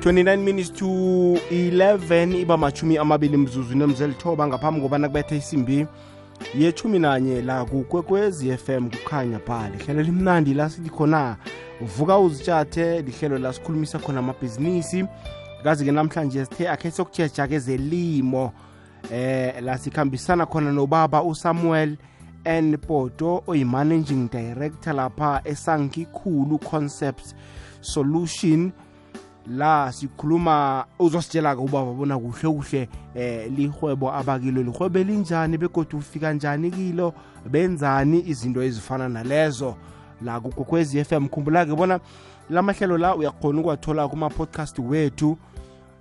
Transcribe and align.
29 0.00 0.36
minutes 0.36 0.70
to 0.70 0.86
11 1.50 2.40
iba 2.40 2.56
machumi 2.56 2.98
amabili 2.98 3.36
mzuzu 3.36 3.76
nemzelithoba 3.76 4.46
ngaphambi 4.46 4.80
kobana 4.80 5.08
kubethe 5.08 5.36
isimbi 5.36 5.86
yechumi 6.54 6.98
nanye 6.98 7.42
la 7.42 7.64
kukwekwezi 7.64 8.56
FM 8.56 8.90
kukhanya 8.90 9.38
pha. 9.38 9.68
Lihlelo 9.68 10.02
limnandi 10.02 10.54
la 10.54 10.70
silikhona 10.70 11.36
uvuka 11.80 12.18
uzitshathe 12.18 13.02
lihlelo 13.02 13.38
la 13.38 13.52
sikhulumisa 13.52 13.98
khona 13.98 14.18
amabhizinisi. 14.18 15.04
Kazi-ke 15.64 15.92
namhlanje 15.92 16.44
sithe 16.44 16.68
akhe 16.68 16.90
sokutsheja 16.90 17.46
kezelimo 17.46 18.52
eh 19.12 19.62
la 19.62 19.78
sikhambisana 19.78 20.46
khona 20.46 20.72
nobaba 20.72 21.22
usamuel 21.22 21.96
n. 22.44 22.76
Poto 22.76 23.42
oyi-managing 23.46 24.30
director 24.30 24.94
lapha 24.94 25.40
esangikhulu 25.44 26.58
concepts 26.58 27.34
solution. 27.80 28.72
La 29.48 29.92
sikhuluma 29.92 30.84
uzositshela-ke 30.98 31.60
ubaba 31.60 31.92
bona 31.92 32.18
kuhle 32.18 32.48
kuhle 32.48 32.88
eh 33.14 33.50
lihwebo 33.56 34.12
abakilo 34.12 34.62
lihwebo 34.62 34.98
elinjani 34.98 35.58
begodwa 35.58 35.98
ufika 35.98 36.32
njani 36.32 36.70
kilo 36.70 37.14
benzani 37.50 38.22
izinto 38.26 38.62
ezifana 38.62 39.08
nalezo. 39.08 39.74
La 40.22 40.40
kugokwezi 40.40 41.04
FM 41.04 41.28
khumbula-ke 41.28 41.74
bona 41.74 42.00
lamahlelo 42.50 42.98
la 42.98 43.16
uyakhona 43.16 43.60
ukuwathola 43.60 44.08
kuma-podcast 44.08 44.78
wethu 44.78 45.38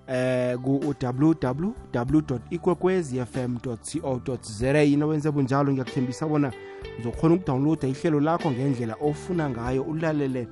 eh 0.08 0.58
ku 0.58 0.96
www 1.02 2.40
ikwekwezi 2.50 3.26
fm 3.26 3.58
co 3.58 4.38
za 4.42 4.82
yina 4.82 5.06
wenze 5.06 5.32
bunjalo? 5.32 5.72
Ngiyakuthembisa 5.72 6.28
bona 6.28 6.52
uzokhona 7.00 7.36
ukudownloada 7.36 7.88
ihlelo 7.88 8.20
lakho 8.20 8.52
ngendlela 8.52 8.96
ofuna 9.02 9.50
ngayo 9.50 9.84
ulalele 9.84 10.48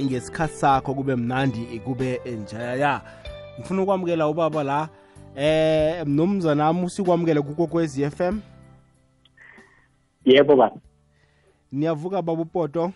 ngesikhathi 0.00 0.54
sakho 0.54 0.94
kube 0.94 1.16
mnandi 1.16 1.80
kube 1.84 2.20
njaya. 2.42 3.00
Ngifuna 3.58 3.82
ukwamukela 3.82 4.28
ubaba 4.28 4.62
la. 4.64 4.88
Eh 5.36 6.06
mnomzana 6.06 6.66
wami 6.66 6.84
usikwamukele 6.84 7.40
kukokwezi 7.40 8.10
FM 8.10 8.38
yebo 10.24 10.56
baba. 10.56 10.76
Niyavuka 11.72 12.22
baba 12.22 12.42
upoto? 12.42 12.92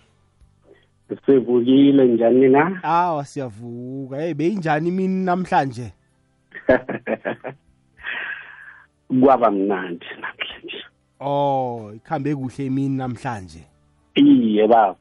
Sivukile 1.27 2.05
njani 2.05 2.48
na 2.48 2.80
awa 2.83 3.24
siyavuka. 3.24 4.17
Hey 4.17 4.34
beyinjani 4.34 4.89
imini 4.89 5.24
namhlanje? 5.24 5.92
Kwaba 9.20 9.50
mnandi 9.50 10.06
namhlanje. 10.20 10.84
Oh 11.20 11.92
ikhambe 11.94 12.34
kuhle 12.34 12.67
imini 12.67 12.97
namhlanje. 12.97 13.67
Iye 14.14 14.67
baba. 14.67 14.97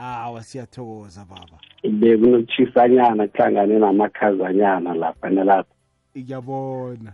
Awa 0.00 0.42
siyathokoza 0.42 1.24
baba. 1.24 1.58
Bekunokuchisanyana 1.82 3.28
kuhlangane 3.28 3.78
namakhazanyana 3.78 4.94
lapha 4.94 5.30
nalapha. 5.30 5.74
Ngiyabona. 6.16 7.12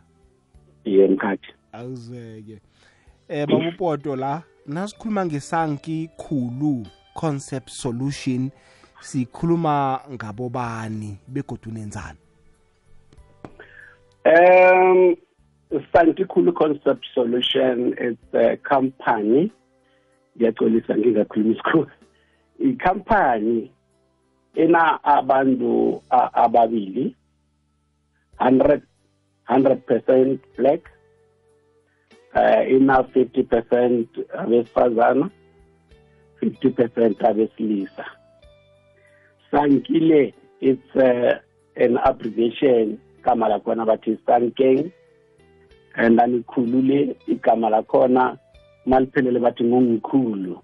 Iye 0.85 1.09
mkhathi. 1.09 1.55
Awuzeke. 1.73 2.61
Eh 3.29 3.47
baba 3.47 3.69
upoto 3.69 4.17
la 4.17 4.43
nasikhuluma 4.67 5.27
ngesanki 5.27 6.11
khulu 6.17 6.87
concept 7.15 7.71
solution 7.71 8.51
sikhuluma 9.01 10.01
ngabobani 10.13 11.19
begodu 11.29 11.71
nenzani? 11.71 12.19
Um 14.25 15.17
santikhulu 15.93 16.53
concept 16.53 17.05
solution 17.15 17.95
it's 17.99 18.35
a 18.35 18.57
company. 18.57 19.53
Ngiyacolisa 20.37 20.99
ngingakhuluma 20.99 21.53
isikhulu. 21.53 21.91
Ikhampani 22.59 23.71
ena 24.55 25.05
abantu 25.05 26.03
ababili 26.33 27.17
100 28.39 28.81
100% 29.49 30.39
black 30.57 30.91
uh, 32.35 32.71
ina 32.71 32.99
50% 32.99 34.07
abesifazana 34.39 35.31
50% 36.43 37.27
abesilisa. 37.29 38.05
Sankile 39.51 40.35
it's 40.61 40.97
uh, 40.97 41.39
an 41.77 41.99
abbreviation 42.05 42.99
igama 43.19 43.49
lakhona 43.49 43.87
bathi 43.87 44.19
sankeng 44.27 44.91
and 45.95 46.21
anikhulule 46.21 47.03
ikhulule 47.03 47.17
igama 47.29 47.71
lakhona 47.71 48.37
maliphelele 48.87 49.39
bathi 49.41 49.65
ngungikhulu 49.65 50.63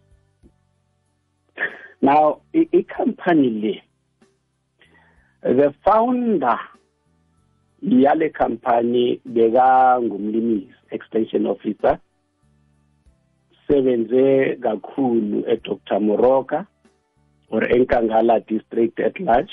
now 2.03 2.41
ikhampani 2.53 3.51
le 3.63 3.83
the 5.43 5.75
founder 5.85 6.59
yale 7.83 8.31
company 8.31 9.21
bekangumlimisi 9.27 10.75
extension 10.91 11.47
officer 11.47 11.99
sebenze 13.69 14.57
kakhulu 14.61 15.45
eDr 15.47 16.01
Moroka 16.01 16.67
or 17.51 17.63
enkangala 17.63 18.41
district 18.47 19.01
at 19.01 19.21
large 19.21 19.53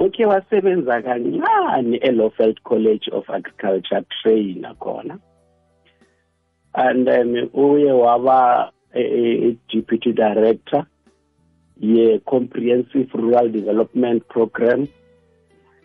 uke 0.00 0.26
wasebenza 0.26 1.02
kancane 1.02 1.96
eLofeld 1.96 2.62
College 2.62 3.08
of 3.12 3.30
Agriculture 3.30 4.04
trainer 4.22 4.74
khona 4.74 5.18
and 6.74 7.06
then 7.06 7.50
uye 7.54 7.92
waba 7.92 8.72
a 8.94 9.56
deputy 9.68 10.12
director 10.12 10.86
ye 11.80 12.18
comprehensive 12.18 13.10
rural 13.14 13.48
development 13.48 14.28
program 14.28 14.86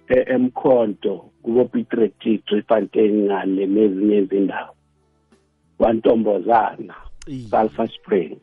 emkhonto 0.08 1.30
kubo 1.44 1.66
Pietretti 1.66 2.44
Driefontein 2.48 3.26
ngale 3.26 3.66
nezinye 3.66 4.18
izindawo. 4.18 4.76
Wantombozana 5.80 6.96
sulfur 7.50 7.88
spring. 7.88 8.40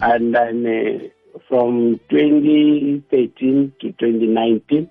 And 0.00 0.34
then 0.34 0.66
uh, 0.66 1.38
from 1.48 2.00
2013 2.08 3.72
to 3.80 3.92
2019 3.92 4.88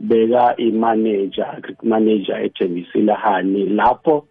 beka 0.00 0.54
i-manager 0.58 1.46
agric 1.56 1.82
manager 1.82 2.44
ethembisile 2.44 3.12
hani 3.12 3.66
lapho 3.66 4.26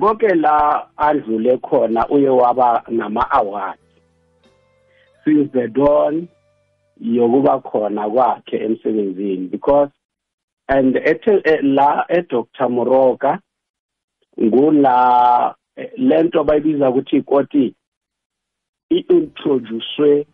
konke 0.00 0.34
la 0.34 0.88
adlule 0.96 1.56
khona 1.56 2.08
uye 2.08 2.28
waba 2.28 2.82
nama-awards 2.88 3.83
since 5.24 5.52
the 5.52 5.68
dawn 5.68 6.28
yokuba 7.00 7.60
khona 7.60 8.08
kwakhe 8.10 8.56
emsebenzini 8.66 9.50
because 9.50 9.90
and 10.68 10.96
ethe 10.96 11.62
la 11.62 12.04
eDr 12.08 12.68
Moroka 12.70 13.38
ngula 14.40 15.54
lento 15.96 16.44
bayibiza 16.44 16.90
ukuthi 16.90 17.16
ikoti 17.16 17.74
iintroduced 18.90 20.26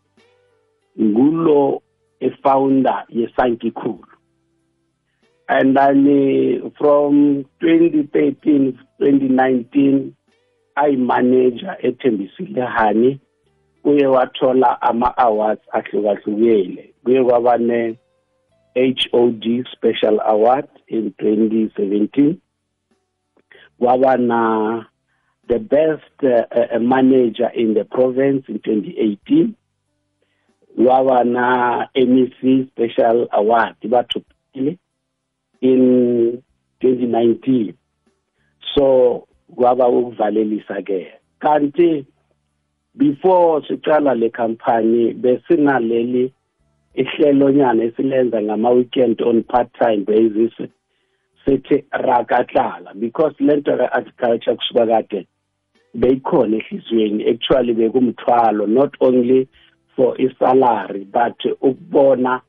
ngulo 1.00 1.82
efounder 2.20 3.04
yesanki 3.08 3.70
khulu. 3.70 4.06
And 5.48 5.76
then 5.76 6.72
from 6.78 7.44
2013 7.60 8.78
2019 9.00 10.12
ayi 10.76 10.96
manager 10.96 11.76
ethembisile 11.82 12.62
hani. 12.66 13.20
Uye 13.84 14.06
wathola 14.06 14.82
ama 14.82 15.16
awards 15.16 15.62
ahlukahlukene 15.72 16.94
kuye 17.04 17.24
kwaba 17.24 17.58
ne 17.58 17.98
HOD 18.74 19.66
special 19.72 20.20
award 20.24 20.68
in 20.86 21.08
2017 21.08 22.34
kwaba 23.78 24.16
na 24.16 24.86
the 25.48 25.58
best 25.58 26.22
uh, 26.22 26.74
uh, 26.74 26.80
manager 26.80 27.50
in 27.54 27.74
the 27.74 27.84
province 27.84 28.44
in 28.48 28.56
2018 28.58 29.48
kwaba 30.84 31.24
na 31.24 31.88
MEC 31.94 32.68
special 32.70 33.28
award 33.30 33.76
bathupile 33.88 34.78
in 35.60 36.42
2019 36.80 37.74
so 38.74 39.26
kwaba 39.56 39.88
ukuvalelisa 39.88 40.82
ke 40.82 41.12
kanti 41.38 42.06
before 42.96 43.62
siqala 43.68 44.14
le 44.14 44.30
company 44.30 45.14
besinaleli 45.14 46.32
ihlelonyana 46.94 47.84
esilenza 47.84 48.42
ngama 48.42 48.70
weekend 48.70 49.22
on 49.22 49.42
part 49.42 49.72
time 49.78 50.04
basis 50.04 50.52
sithi 51.44 51.84
rakahlala 51.92 52.94
because 52.94 53.34
lento 53.40 53.76
ka 53.76 53.92
agriculture 53.92 54.56
kusuka 54.56 54.86
kade 54.86 55.26
beyikhona 55.94 56.56
ehlizweni 56.56 57.28
actually 57.28 57.74
bekumthwalo 57.74 58.66
not 58.66 58.92
only 59.00 59.48
for 59.96 60.20
isalary 60.20 61.04
but 61.04 61.38
ukubona 61.60 62.40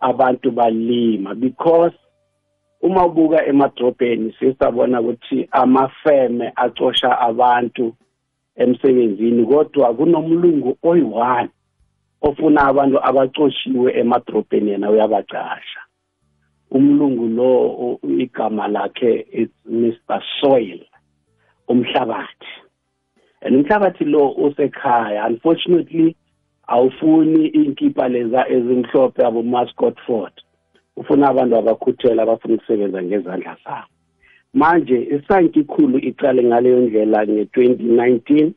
abantu 0.00 0.50
balima. 0.50 1.34
Because 1.34 1.92
uma 2.82 3.06
ubuka 3.06 3.46
emadrobheni 3.46 4.34
sisabona 4.38 5.00
ukuthi 5.00 5.48
amafeme 5.50 6.52
acosha 6.56 7.18
abantu 7.18 7.94
emsebenzini 8.62 9.46
kodwa 9.46 9.94
kunomlungu 9.94 10.76
oyi-one 10.82 11.50
ofuna 12.26 12.60
abantu 12.70 12.96
abacoshiwe 13.08 13.88
emadrobheni 14.00 14.70
yena 14.70 14.90
uyabacasha. 14.90 15.80
Umlungu 16.70 17.26
lo 17.28 17.50
igama 18.24 18.68
lakhe 18.68 19.26
is 19.32 19.48
Mr 19.66 20.22
Soil 20.40 20.80
umhlabathi. 21.68 22.52
And 23.42 23.54
umhlabathi 23.56 24.04
lo 24.04 24.34
usekhaya 24.44 25.26
unfortunately 25.26 26.16
awufuni 26.68 27.46
inkipa 27.46 28.08
leza 28.08 28.48
ezimhlophe 28.48 29.24
abo 29.24 29.42
mascot 29.42 29.96
fort 30.06 30.34
ufuna 30.96 31.28
abantu 31.28 31.56
abakhuthela 31.56 32.22
abafuna 32.22 32.54
ukusebenza 32.54 33.02
ngezandla 33.02 33.56
zabo. 33.64 33.99
Manje 34.54 35.08
isanki 35.16 35.64
khulu 35.64 35.98
iqale 35.98 36.44
ngaleyo 36.44 36.80
ndlela 36.80 37.26
nge-2019 37.26 38.50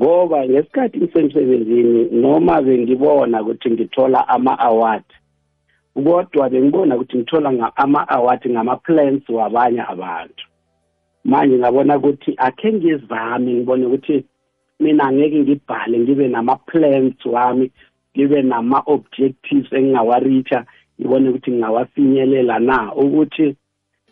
ngoba 0.00 0.48
ngesikhathi 0.48 0.98
ngisemsebenzini 0.98 2.04
noma 2.22 2.62
bengibona 2.62 3.42
ukuthi 3.42 3.70
ngithola 3.70 4.28
ama-award 4.28 5.04
kodwa 5.94 6.50
bengibona 6.50 6.96
ukuthi 6.96 7.16
ngithola 7.18 7.72
ama-award 7.76 8.42
ngama-plans 8.50 9.28
wabanye 9.28 9.82
abantu. 9.88 10.44
Manje 11.24 11.58
ngabona 11.58 11.98
ukuthi 11.98 12.34
akhe 12.36 12.72
ngizame 12.72 13.52
ngibone 13.52 13.86
ukuthi 13.86 14.24
mina 14.80 15.12
ngeke 15.12 15.38
ngibhale 15.40 15.98
ngibe 15.98 16.28
nama-plans 16.28 17.24
wami 17.24 17.70
ngibe 18.16 18.42
nama-objectives 18.42 19.72
engingawareacha 19.72 20.64
ngibone 21.00 21.28
ukuthi 21.28 21.50
ngingawafinyelela 21.50 22.58
na 22.58 22.94
ukuthi 22.94 23.56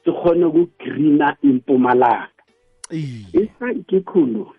sikhone 0.09 0.45
ukugreena 0.45 1.37
impumalanga. 1.43 2.29
Isakikhulu 3.33 4.53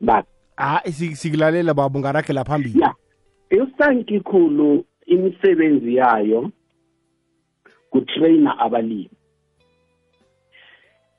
ba 0.00 0.24
ah 0.56 0.80
sikulalela 0.90 1.74
baba 1.74 1.98
ungarakela 1.98 2.44
phambili. 2.44 2.80
Ya. 2.80 2.94
Isakikhulu 3.50 4.84
imisebenzi 5.06 5.94
yayo 5.94 6.50
kutraina 7.90 8.58
abalimi 8.58 9.10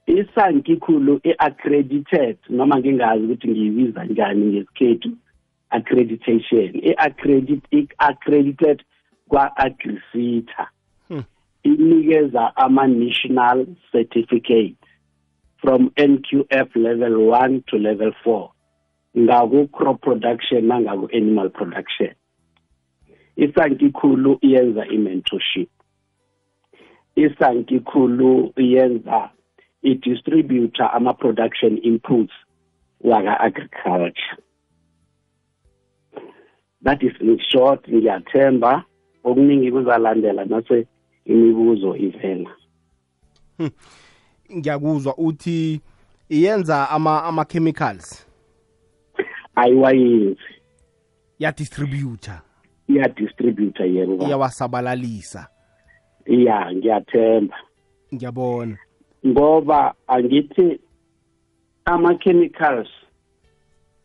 isankikhulu 0.07 1.19
i-accredited 1.23 2.37
noma 2.49 2.79
ngingazi 2.79 3.23
ukuthi 3.23 3.47
ngiyibiza 3.47 4.05
njani 4.05 4.45
ngesikhethu 4.45 5.11
accreditation 5.69 6.75
i-accredited 7.71 8.83
kwa-agrisita. 9.27 10.67
Inikeza 11.65 12.55
ama-national 12.55 13.65
certificate 13.91 14.77
from 15.57 15.89
NQF 15.97 16.75
level 16.75 17.15
1 17.17 17.61
to 17.67 17.77
level 17.77 18.11
4 18.23 18.49
ngaku-crop 19.17 20.01
production 20.01 20.67
nangaku-animal 20.67 21.49
production. 21.49 22.13
Isankikhulu 23.35 24.37
iyenza 24.41 24.85
i-mentorship. 24.87 25.69
Isankikhulu 27.15 28.53
iyenza 28.57 29.29
i-distributor 29.81 30.89
ama-production 30.93 31.77
inputs 31.77 32.33
waka-agriculture. 33.01 34.37
That 36.81 37.03
is 37.03 37.13
in 37.19 37.39
short 37.49 37.87
ngiyathemba. 37.87 38.83
Okuningi 39.23 39.71
kuzalandela 39.71 40.45
nase 40.45 40.87
imibuzo 41.25 41.95
ivela. 41.95 42.51
Hmm. 43.57 43.69
ngiyakuzwa 44.57 45.17
uthi 45.17 45.81
iyenza 46.29 46.89
ama 46.89 47.23
ama 47.23 47.45
chemicals 47.45 48.27
ayiwayenzi. 49.55 50.39
Ya 51.39 51.51
distributor 51.51 52.41
iya 52.87 53.07
distributor 53.07 53.85
yebo. 53.85 54.25
Iyawasabalalisa? 54.25 55.47
Iya 56.25 56.71
ngiyathemba. 56.75 57.57
Ngiyabona. 58.13 58.77
Ngoba 59.25 59.93
angithi 60.07 60.79
ama 61.85 62.15
chemicals 62.15 62.87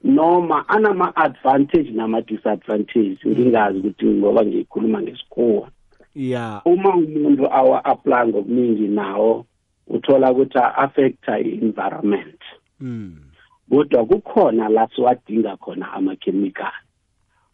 noma 0.05 0.69
anama-advantage 0.69 1.90
nama-disadvantage 1.90 3.19
ngingazi 3.26 3.78
ukuthi 3.78 4.06
ngoba 4.06 4.44
ngiyikhuluma 4.44 5.02
ngesikhuwa. 5.02 5.70
Ya 6.15 6.62
uma 6.65 6.97
umuntu 6.97 7.47
awa-apply 7.47 8.27
ngokuningi 8.29 8.89
nawo 8.89 9.47
uthola 9.87 10.33
ukuthi 10.33 10.59
a-affecta 10.59 11.39
i-environment. 11.39 12.41
Mm. 12.81 13.31
kodwa 13.71 14.05
kukhona 14.07 14.69
la 14.69 14.89
siwadinga 14.89 15.57
khona 15.57 15.93
amakhemikhali. 15.93 16.87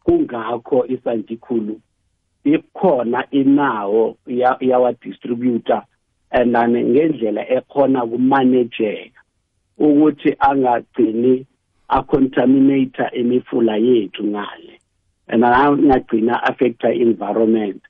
Kungakho 0.05 0.87
isantikhulu 0.87 1.81
ikhona 2.45 3.31
inawo 3.31 4.17
iyawadistributor 4.61 5.83
and 6.31 6.57
ngendlela 6.57 7.49
ekhona 7.49 8.07
kumanejeka 8.07 9.21
ukuthi 9.79 10.37
angagcini 10.39 11.47
acontaminate 11.89 13.05
imifula 13.13 13.77
yethu 13.77 14.25
ngale. 14.25 14.81
And 15.29 15.45
angagcina 15.45 16.43
affecta 16.43 16.93
environment 16.93 17.83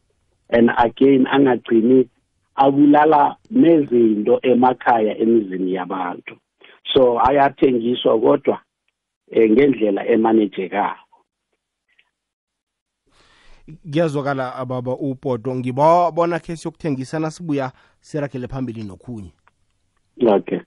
and 0.49 0.71
again 0.77 1.27
angagcini 1.27 2.09
abulala 2.55 3.37
nezinto 3.51 4.41
emakhaya 4.43 5.19
emizini 5.19 5.75
yabantu. 5.75 6.37
So 6.95 7.21
ayathengiswa 7.21 8.21
kodwa 8.21 8.61
eh, 9.31 9.51
ngendlela 9.51 10.07
emanejekako. 10.07 11.25
Kuyazwakala 13.93 14.55
ababa 14.55 14.93
upoto 14.93 15.55
ngibona 15.55 16.39
khe 16.39 16.57
siyokuthengisana 16.57 17.31
sibuya 17.31 17.73
sirakele 18.01 18.49
phambili 18.49 18.83
nokhunye. 18.83 19.33
Okay. 20.27 20.61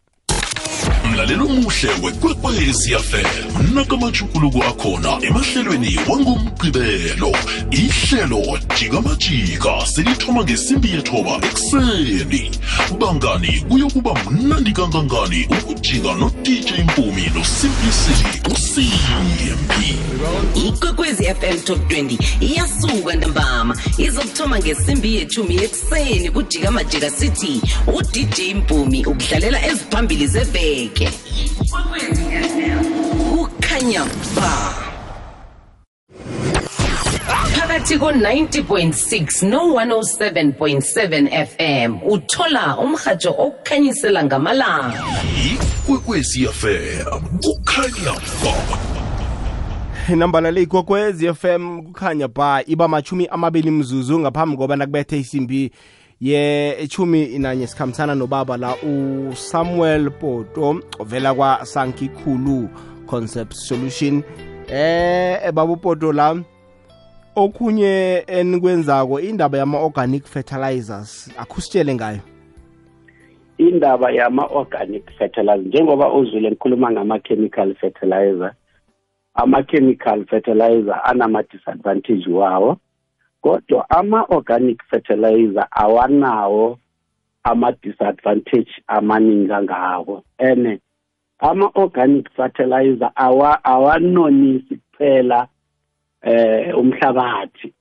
Mlalelo 1.11 1.45
omuhle 1.45 1.89
wekwekwezi 2.03 2.95
fm 2.95 3.73
nakamajukuluko 3.75 4.63
akhona 4.63 5.17
emahlelweni 5.21 5.99
wangomgqibelo. 6.07 7.35
Ihlelo 7.71 8.59
jikamajika 8.79 9.85
selithoma 9.85 10.43
ngesimbi 10.43 10.89
yethoba 10.91 11.47
ekuseni. 11.47 12.51
Bangani 12.99 13.65
kuyokuba 13.69 14.13
mnandi 14.31 14.71
kangangani 14.71 15.47
ukujika 15.61 16.13
no-dj 16.13 16.71
mpumi 16.83 17.31
nosimplicity 17.35 18.39
ucmp 18.51 19.73
ikwekwezi 20.67 21.23
fm 21.23 21.59
top 21.65 21.91
20 21.91 22.17
iyasuka 22.41 23.15
ntambama. 23.15 23.77
Izokuthoma 23.97 24.59
ngesimbi 24.59 25.15
yethumi 25.15 25.55
ekuseni 25.55 26.31
kujika 26.31 26.71
majika 26.71 27.11
city. 27.11 27.61
Udj 27.87 28.39
mpumi 28.55 29.05
ukudlalela 29.05 29.65
eziphambili 29.67 30.27
zeveke 30.27 30.88
kukhanya 33.31 34.05
ba. 34.35 34.73
Phakathi 37.55 37.97
ko-90.6 37.97 39.47
no-107.7 39.49 41.45
fm 41.45 41.99
uthola 42.05 42.77
umhatsho 42.77 43.35
okukhanyisela 43.37 44.23
ngamalanga. 44.23 45.03
Ikwekwezi 45.85 46.47
fm 46.47 47.21
kukhanya 47.43 48.13
ba. 48.43 48.53
Inambala 50.13 50.51
le 50.51 50.61
ikwekwezi 50.61 51.33
fm 51.33 51.81
kukhanya 51.81 52.27
ba 52.27 52.63
iba 52.67 52.87
machumi 52.87 53.27
amabili 53.27 53.71
mzuzu 53.71 54.19
ngaphambi 54.19 54.57
koba 54.57 54.75
nakubethe 54.75 55.19
isimbi 55.19 55.71
ye-echumi 56.21 57.39
nanye 57.39 57.67
sikhambisana 57.67 58.15
nobaba 58.15 58.57
la 58.57 58.75
usamuel 58.75 60.11
poto 60.11 60.81
ovela 60.99 61.33
kwa-sanki 61.33 62.09
khulu 62.09 62.69
concept 63.07 63.53
solution. 63.53 64.23
Eh 64.67 65.51
baba 65.51 65.73
upoto 65.73 66.13
la 66.13 66.35
okhunye 67.35 68.23
enikwenzako 68.27 69.19
indaba 69.19 69.57
yama-organic 69.57 70.25
fertilizers 70.25 71.31
akhusitshele 71.37 71.95
ngayo? 71.95 72.19
Indaba 73.57 74.11
yama-organic 74.11 75.11
fertilizers 75.17 75.67
njengoba 75.67 76.13
uzwile 76.13 76.51
ngikhuluma 76.51 76.91
ngama-chemical 76.91 77.75
fertilizer 77.75 78.53
ama-chemical 79.33 80.25
fertilizer 80.25 81.01
anama-disadvantage 81.03 82.29
wawo 82.29 82.77
kodwa 83.41 83.89
ama-organic 83.89 84.83
fertilizer 84.89 85.67
awanawo 85.71 86.79
ama-disadvantage 87.43 88.71
amaningi 88.87 89.47
kangako 89.47 90.23
and 90.37 90.79
ama-organic 91.39 92.29
fertilizer 92.35 93.11
awanonisi 93.63 94.75
kuphela 94.75 95.47
eh 96.21 96.77
umhlabathi. 96.77 97.73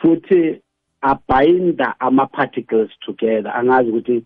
Futhi 0.00 0.60
abhayinda 1.00 1.94
ama-particles 2.00 2.90
together. 3.00 3.52
Angazi 3.56 3.90
ukuthi 3.90 4.24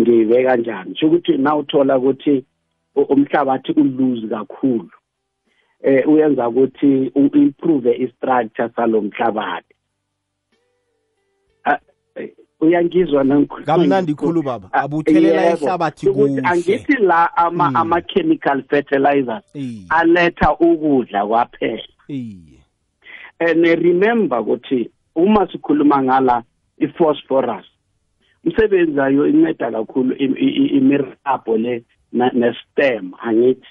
ngiyibeka 0.00 0.50
kanjani. 0.50 0.96
Sho 0.96 1.06
ukuthi 1.06 1.38
na 1.38 1.56
uthola 1.56 1.98
ukuthi 1.98 2.44
umhlabathi 2.94 3.72
uluzi 3.72 4.28
kakhulu. 4.28 4.90
Eh 5.82 6.08
uyenza 6.08 6.48
ukuthi 6.48 7.10
u-improve 7.14 7.92
i-structure 7.92 8.68
salomhlabathi 8.76 9.74
Ah, 11.64 11.78
eh, 12.16 12.30
uyangizwa 12.60 13.24
nangikhuluma 13.24 13.66
kamnandi 13.66 14.14
khulu 14.14 14.42
baba. 14.42 14.68
Abuthelela 14.72 15.42
Yebo. 15.42 15.56
ihlabathi 15.66 16.06
kuhle. 16.06 16.42
angithi 16.44 16.96
la 17.00 17.36
ama 17.36 17.70
Mm. 17.70 17.76
ama 17.76 18.02
chemical 18.02 18.62
fertilizers 18.70 19.44
aletha 19.90 20.52
ukudla 20.58 21.26
kwaphela. 21.26 21.82
Iye 22.08 22.56
and 23.40 23.64
remember 23.66 24.38
ukuthi 24.40 24.90
uma 25.14 25.46
sikhuluma 25.52 26.02
ngala 26.02 26.42
i-phosphorus 26.78 27.66
umsebenzi 28.44 28.98
wayo 28.98 29.26
inceda 29.26 29.70
kakhulu 29.70 30.14
imirabho 30.16 31.56
le 31.58 31.84
ne-stem 32.12 33.12
angithi 33.20 33.66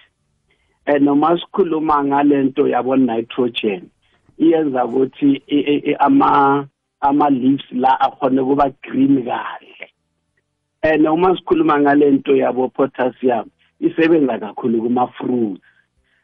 noma 1.01 1.39
sikhuluma 1.39 2.04
ngalento 2.04 2.68
yabo 2.68 2.96
nitrogen 2.96 3.89
iyenza 4.38 4.86
ukuthi 4.86 5.42
ama 6.00 6.68
ama 7.01 7.30
leaves 7.30 7.72
la 7.72 8.00
akhona 8.00 8.44
kuba 8.44 8.72
green 8.84 9.24
kahle. 9.25 9.89
And 10.84 11.08
uma 11.08 11.36
sikhuluma 11.36 11.80
ngalento 11.80 12.36
yabo 12.36 12.70
potassium 12.70 13.50
isebenza 13.80 14.39
kakhulu 14.39 14.82
kuma 14.82 15.08
fruits. 15.18 15.62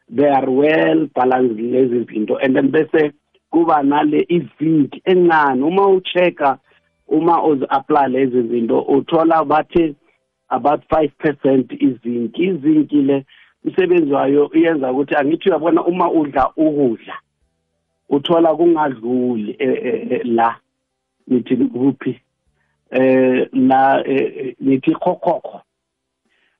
They 0.09 0.27
are 0.27 0.49
well 0.49 1.07
balanced 1.15 1.57
lezi 1.57 2.05
zinto 2.05 2.37
and 2.43 2.55
then 2.55 2.71
bese 2.71 3.13
kuba 3.51 3.83
nale 3.83 4.25
izinc 4.29 5.01
encane. 5.05 5.63
Uma 5.63 5.87
uchecka 5.87 6.59
uma 7.07 7.43
uzi 7.43 7.65
apply 7.69 8.07
lezi 8.07 8.47
zinto 8.47 8.81
uthola 8.81 9.45
bathi 9.45 9.95
about 10.49 10.83
5% 10.89 11.77
izinc. 11.79 12.37
Izinc 12.37 12.91
le 12.91 13.25
umsebenzi 13.65 14.13
wayo 14.13 14.51
iyenza 14.53 14.91
ukuthi 14.91 15.15
angithi 15.15 15.49
uyabona 15.49 15.85
uma 15.85 16.11
udla 16.11 16.49
ukudla 16.57 17.15
uthola 18.11 18.55
kungadluli 18.55 19.55
eh, 19.59 19.79
eh, 19.83 20.11
eh, 20.11 20.21
la 20.25 20.55
nithi 21.27 21.55
kuphi? 21.55 22.19
Eh 22.91 23.47
la 23.53 24.03
nithi 24.59 24.91
khokhokho. 24.91 25.61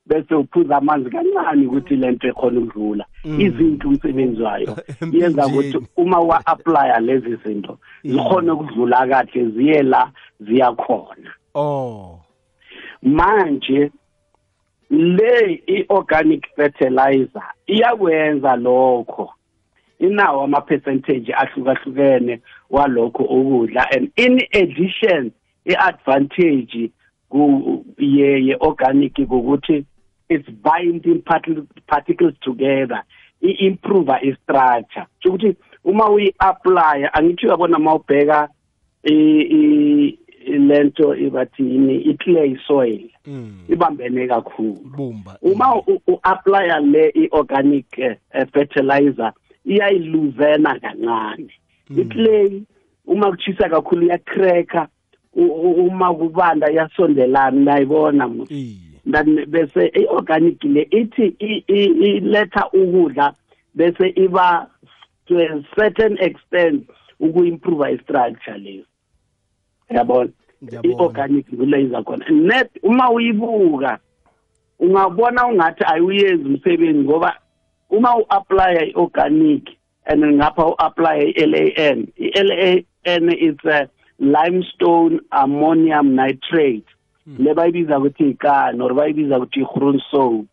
Bese 0.06 0.34
uphuza 0.34 0.76
amanzi 0.76 1.10
kancane 1.10 1.66
ukuthi 1.66 1.96
lento 1.96 2.28
ekhona 2.28 2.60
ukudlula. 2.60 3.04
Mm. 3.24 3.40
izinto 3.40 3.88
umsebenzi 3.88 4.42
wayo 4.42 4.76
yenza 5.12 5.46
ukuthi 5.46 5.78
uma 5.96 6.18
wa 6.18 6.46
apply 6.46 7.00
lezi 7.00 7.36
zinto 7.36 7.78
zikhone 8.04 8.50
ukudlula 8.50 9.06
kahle 9.06 9.48
ziye 9.50 9.82
la 9.82 10.10
ziyakhona. 10.40 11.30
Oh. 11.54 12.20
Manje 13.02 13.90
le 14.92 15.62
i-organic 15.66 16.46
fertilizer 16.56 17.42
iyakwenza 17.66 18.56
lokho. 18.56 19.30
Inawo 19.98 20.42
ama-percentage 20.42 21.34
ahlukahlukene 21.34 22.40
walokho 22.70 23.22
ukudla 23.24 23.86
and 23.90 24.10
in 24.16 24.40
addition 24.52 25.32
i-advantage 25.64 26.90
ye-organic 27.98 29.14
ukuthi 29.14 29.86
it's 30.28 30.48
binding 30.50 31.22
particles, 31.22 32.34
together 32.42 33.02
i-improve 33.42 34.10
i-structure. 34.10 35.06
Ukuthi 35.24 35.56
uma 35.84 36.08
uyi-apply 36.08 37.08
angithi 37.12 37.46
uyabona 37.46 37.78
uma 37.78 37.94
ubheka 37.94 38.48
lento 40.48 41.14
ibathi 41.14 41.62
yini? 41.62 41.96
I-clay 42.10 42.56
soil. 42.66 43.00
Mm. 43.26 43.52
Ibambene 43.68 44.26
kakhulu. 44.28 44.78
Bumba 44.96 45.38
uma 45.42 45.74
u- 45.76 46.00
u-applya 46.08 46.80
le 46.80 47.08
i-organic 47.14 47.98
eh, 47.98 48.16
eh, 48.34 48.46
fertilizer 48.52 49.32
iyayiluzena 49.66 50.80
kancane. 50.80 51.46
I-clay 51.96 52.62
uma 53.06 53.30
kuchisa 53.30 53.68
kakhulu 53.68 54.06
iyacracka 54.06 54.88
u- 55.34 55.42
u- 55.44 55.86
uma 55.86 56.14
kubanda 56.14 56.70
iyasondelana 56.72 57.50
nayibona 57.60 58.28
mu 58.28 58.46
iye. 58.50 58.76
Then 59.10 59.46
bese 59.46 59.90
i-organic 59.94 60.64
le 60.64 60.86
ithi 60.90 61.34
i- 61.40 61.64
i- 61.68 62.16
iletha 62.16 62.68
ukudla 62.72 63.34
bese 63.74 64.08
iba 64.16 64.66
to 65.26 65.38
a 65.38 65.62
certain 65.76 66.16
extent 66.20 66.86
uku-improve 67.20 67.92
i-structure 67.92 68.58
leyo 68.58 68.84
yabona? 69.94 70.30
I-organic 70.82 71.46
kuleyiza 71.50 72.02
khona 72.02 72.24
net 72.30 72.70
uma 72.82 73.10
uyibuka 73.10 73.98
ungabona 74.78 75.46
ungathi 75.46 75.84
ayiyenzi 75.84 76.44
umsebenzi 76.44 77.04
ngoba 77.04 77.36
uma 77.90 78.16
u-aplya 78.16 78.84
i-organic 78.90 79.64
and 80.06 80.24
ngapha 80.24 80.66
u-aplya 80.66 81.34
i-LAN 81.42 82.06
i-LAN 82.16 83.32
is 83.32 83.58
a 83.64 83.88
limestone 84.18 85.20
ammonium 85.32 86.14
nitrate. 86.14 86.86
Le 87.38 87.54
bayibiza 87.54 87.98
ukuthi 87.98 88.30
ikani 88.30 88.82
or 88.82 88.94
bayibiza 88.94 89.38
ukuthi 89.38 89.60
i-groensoat 89.60 90.52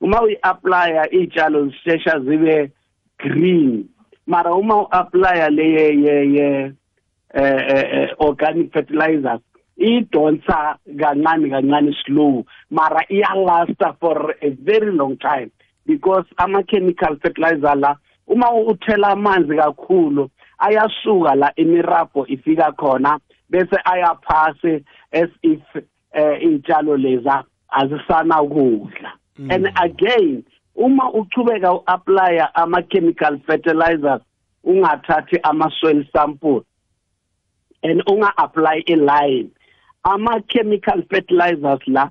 uma 0.00 0.22
uyi-aplya 0.22 1.08
iy'tshalo 1.14 1.66
zishesha 1.66 2.20
zibe 2.20 2.70
green. 3.18 3.88
Mara 4.26 4.54
uma 4.54 4.82
u-aplya 4.82 5.50
le 5.50 6.74
eh, 7.34 7.42
eh, 7.42 7.86
eh, 7.92 8.08
organic 8.18 8.72
fertilizers 8.72 9.40
idonsa 9.76 10.78
kancane 11.00 11.50
kancane 11.50 11.92
slow 12.04 12.44
mara 12.70 13.04
iyalasta 13.10 13.96
for 14.00 14.34
a 14.42 14.50
very 14.50 14.92
long 14.92 15.16
time 15.18 15.50
because 15.86 16.24
ama-chemical 16.38 17.16
fertilizer 17.22 17.76
la 17.76 17.96
uma 18.26 18.52
uthela 18.52 19.08
amanzi 19.08 19.56
kakhulu 19.56 20.30
ayasuka 20.58 21.34
la 21.34 21.52
imirabho 21.56 22.26
ifika 22.26 22.72
khona 22.72 23.18
bese 23.50 23.76
ayaphase 23.84 24.84
as 25.12 25.28
if 25.42 25.60
eh 26.12 26.38
iy'tshalo 26.42 26.96
leza 26.96 27.44
azisana 27.68 28.36
kudla 28.36 29.12
and 29.50 29.66
again 29.82 30.44
uma 30.76 31.12
uchubeka 31.12 31.72
u-applya 31.74 32.54
ama-chemical 32.54 33.38
fertilizers 33.46 34.22
ungathathi 34.64 35.38
ama-soil 35.42 36.04
sample 36.12 36.62
and 37.84 38.02
unga-apply 38.08 38.82
i-line 38.86 39.50
ama-chemical 40.04 41.02
fertilizers 41.10 41.80
la 41.86 42.10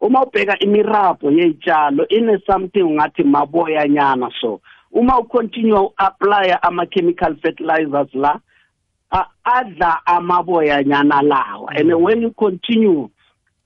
uma 0.00 0.22
ubheka 0.22 0.58
imirabho 0.58 1.30
yey'tshalo 1.30 2.06
ine-something 2.08 2.82
ungathi 2.82 3.24
maboyanyana 3.24 4.30
so. 4.40 4.60
Uma 4.92 5.18
ucontinue 5.18 5.78
u-applya 5.80 6.62
ama-chemical 6.62 7.36
fertilizers 7.42 8.14
la 8.14 8.40
a- 9.10 9.26
adla 9.44 10.06
amaboyanyana 10.06 11.22
lawa. 11.22 11.68
And 11.76 11.92
when 12.02 12.22
you 12.22 12.30
continue 12.30 13.08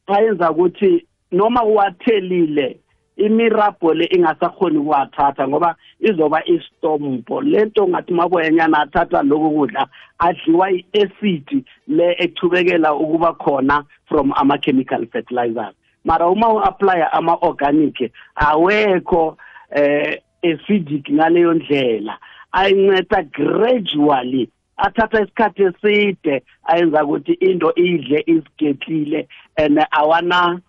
ayenza 0.08 0.50
ukuthi 0.50 1.06
noma 1.32 1.62
uwathelile 1.64 2.80
imirabho 3.26 3.94
le 3.94 4.04
ingasakhoni 4.04 4.78
ukuwathatha 4.78 5.48
ngoba 5.48 5.76
izoba 6.00 6.44
istompo. 6.44 7.40
Lento 7.40 7.88
ngathi 7.88 8.12
maboyanyana 8.12 8.78
athatha 8.82 9.22
lokhu 9.22 9.50
kudla 9.50 9.88
adliwa 10.18 10.70
i-acid 10.70 11.64
le 11.88 12.16
echubekela 12.18 12.94
ukuba 12.94 13.32
khona 13.32 13.84
from 14.08 14.32
ama-chemical 14.36 15.06
fertilizers. 15.12 15.74
Mara 16.04 16.28
uma 16.28 16.48
u-applya 16.48 17.12
ama-organic 17.12 18.12
awekho 18.34 19.36
eh 19.70 20.18
acidic 20.42 21.10
ngaleyo 21.10 21.54
ndlela. 21.54 22.18
Ayinceda 22.52 23.22
gradually 23.22 24.50
athatha 24.76 25.22
isikhathi 25.22 25.62
eside 25.62 26.42
ayenza 26.64 27.04
ukuthi 27.04 27.32
into 27.32 27.72
idle 27.76 28.24
isigetlile 28.26 29.28
and 29.56 29.78
awana 29.90 30.60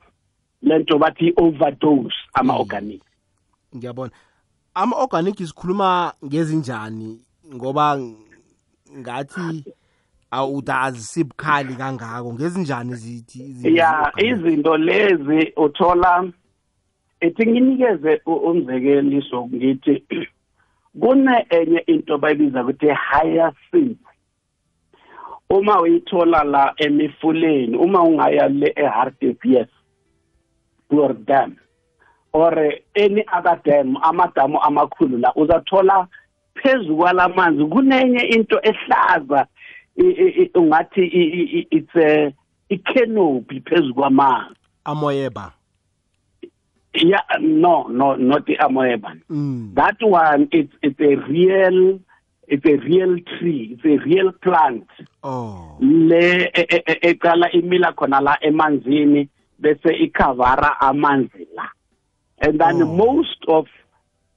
lento 0.64 0.98
bathi 0.98 1.28
i-overdose 1.28 2.16
ama-organic. 2.34 3.02
Ngiyabona. 3.76 4.12
Ama-organic 4.76 5.38
sikhuluma 5.38 6.14
ngezinjani? 6.26 7.20
Ngoba 7.56 8.00
ngathi 8.98 9.66
awutazisibukhali 10.32 11.76
kangako. 11.76 12.34
Ngezinjani 12.34 12.96
zithi 12.96 13.54
zi- 13.54 13.76
ya 13.76 14.12
izinto 14.18 14.78
lezi 14.78 15.54
uthola 15.58 16.32
ethi 17.20 17.48
nginikeze 17.48 18.22
umzekeliso 18.26 19.48
ngithi 19.48 20.04
kune 21.02 21.46
enye 21.50 21.80
into 21.88 22.18
bayibiza 22.18 22.64
ukuthi 22.64 22.88
hyacinth 22.88 24.00
uma 25.50 25.82
uyithola 25.82 26.44
la 26.44 26.74
emifuleni 26.78 27.78
uma 27.78 28.04
ungaya 28.04 28.48
le 28.48 28.74
eHartbeespoort 28.76 29.70
Poor 30.94 31.14
Dam 31.14 31.58
or 32.34 32.54
any 32.96 33.26
other 33.34 33.60
dam 33.66 33.96
amadamu 33.96 34.60
amakhulu 34.62 35.18
la 35.20 35.34
uzathola 35.36 36.08
phezu 36.56 36.98
kwalamanzi 36.98 37.66
kunenye 37.66 38.20
into 38.36 38.60
ehlaza 38.64 39.48
ungathi 40.56 41.68
it's 41.72 41.96
a 41.96 42.34
icanopy 42.70 43.60
phezu 43.62 43.94
kwamanzi 43.94 44.56
amoyeba 44.86 45.52
yeah 46.94 47.22
no 47.40 47.88
no 47.90 48.16
not 48.16 48.46
the 48.46 48.56
amoeba 48.58 49.16
mm. 49.30 49.72
that 49.76 49.98
one 50.02 50.48
it's 50.52 50.74
it's 50.82 51.00
a 51.00 51.16
real 51.28 52.00
it's 52.48 52.66
a 52.66 52.76
real 52.78 53.20
tree 53.40 53.70
it's 53.74 53.86
a 53.86 53.98
real 54.06 54.32
plant 54.32 54.88
oh 55.24 55.78
le 55.82 56.44
e- 56.46 56.68
e- 56.70 56.84
e- 56.88 57.00
eqala 57.14 57.52
imila 57.52 57.94
khona 57.94 58.22
la 58.22 58.38
emanzini 58.42 59.30
bese 59.64 59.92
ikhavara 60.06 60.72
amanzi 60.90 61.48
la 61.56 61.68
and 62.46 62.60
then 62.60 62.82
Oh. 62.82 62.86
most 63.04 63.42
of 63.48 63.66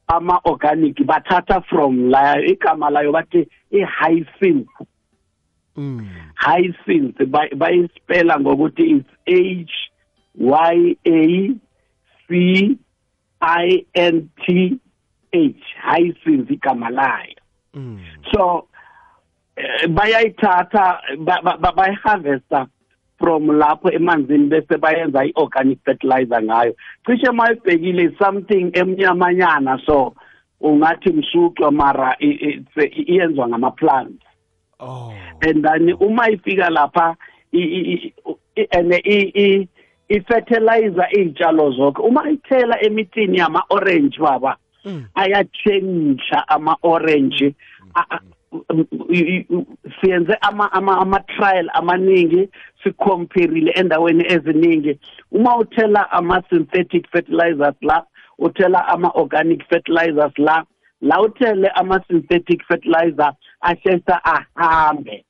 ama 0.09 0.39
organic 0.45 0.97
bathatha 1.11 1.61
from 1.69 2.09
la 2.15 2.35
igama 2.53 2.91
layo 2.95 3.13
bathi 3.17 3.43
i 3.73 3.81
hyacinth 3.99 4.69
mm. 5.77 6.07
hyacinth 6.45 7.19
bay- 7.35 7.55
bayispela 7.63 8.39
ngokuthi 8.41 8.85
it's 8.97 9.11
H 9.27 9.75
Y 10.39 10.97
A 11.07 11.21
C 12.29 12.79
I 13.41 13.85
N 13.95 14.31
T 14.47 14.79
H 15.33 15.63
hyacinth 15.89 16.51
igama 16.51 16.91
layo 16.91 17.35
Mm. 17.75 17.99
so 18.33 18.69
eh, 19.57 19.87
bayayithatha 19.89 20.85
ba- 21.27 21.43
ba- 21.45 21.59
ba- 21.61 21.73
bayiharvesta 21.77 22.67
from 23.19 23.47
lapho 23.47 23.91
emanzini 23.93 24.49
bese 24.49 24.77
bayenza 24.79 25.25
i-organic 25.25 25.79
fertilizer 25.85 26.43
ngayo. 26.43 26.75
Cishe 27.07 27.31
mayibhekile 27.33 28.19
something 28.19 28.71
emnyamanyana 28.73 29.81
so 29.87 30.15
ungathi 30.61 31.11
msuqwa 31.11 31.71
mara 31.73 32.17
iyenzwa 32.21 33.49
ngama-plants. 33.49 34.23
Oh. 34.81 35.13
And 35.43 35.65
then 35.65 35.93
uma 36.01 36.29
ifika 36.29 36.71
lapha 36.71 37.17
and 38.73 38.93
i-fertilizer 40.09 41.09
iy'tshalo 41.13 41.71
zonke 41.73 42.03
uma 42.03 42.31
ithela 42.31 42.83
emithini 42.83 43.39
yama-orange 43.39 44.19
baba 44.19 44.57
Mm. 44.87 45.05
ayatshentsha 45.15 46.49
ama-orange 46.49 47.55
siyenze 50.01 50.35
ama 50.41 50.73
ama 50.73 51.21
trial 51.21 51.71
amaningi 51.75 52.49
sicompareile 52.83 53.71
endaweni 53.71 54.25
eziningi. 54.27 55.01
Uma 55.33 55.57
uthela 55.57 56.11
ama 56.11 56.43
synthetic 56.51 57.11
fertilizers 57.11 57.77
la 57.83 58.05
uthela 58.39 58.89
ama 58.89 59.11
organic 59.15 59.69
fertilizers 59.69 60.39
la 60.39 60.65
la 61.01 61.21
uthele 61.21 61.69
ama 61.75 62.01
synthetic 62.09 62.65
fertilizer 62.67 63.33
ashesa 63.61 64.21
ahambe 64.25 65.25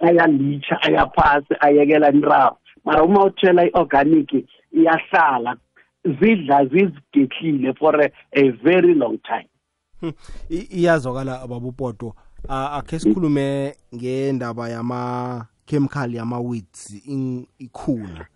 ayalicha 0.00 0.82
ayaphasi 0.82 1.54
ayekela 1.60 2.12
inrawo 2.12 2.58
mara 2.84 3.02
uma 3.02 3.24
uthela 3.24 3.64
i-organic 3.64 4.44
iyahlala 4.72 5.56
zidla 6.20 6.64
zizigehlile 6.64 7.74
for 7.74 8.00
a, 8.00 8.10
a 8.32 8.50
very 8.50 8.94
long 8.94 9.18
time. 9.18 9.48
Iyazwakala 10.50 11.46
babupoto. 11.46 12.14
Akhe 12.48 12.98
sikhulume 12.98 13.76
ngendaba 13.94 14.68
yama 14.68 15.46
chemical 15.66 16.14
yama 16.14 16.40
weeds 16.40 17.02
ikhula. 17.58 18.26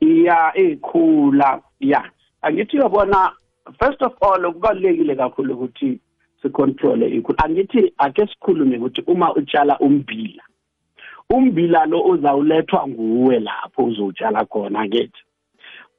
Iya 0.00 0.52
ikhula. 0.54 1.60
Ya. 1.80 2.10
Angithi 2.42 2.78
uyabona 2.78 3.32
first 3.78 4.02
of 4.02 4.12
all 4.22 4.52
kubalekile 4.52 5.16
kakhulu 5.16 5.54
ukuthi 5.54 6.00
sicontrol 6.42 7.02
ikhula. 7.02 7.38
Angithi 7.38 7.92
ake 7.98 8.26
sikhulume 8.26 8.76
ukuthi 8.76 9.02
uma 9.06 9.34
utshala 9.34 9.78
umbila 9.78 10.42
umbila 11.30 11.86
lo 11.86 12.02
uzawulethwa 12.02 12.88
nguwe 12.88 13.40
lapho 13.40 13.84
uzotshala 13.84 14.44
khona 14.44 14.86
ngithi 14.86 15.22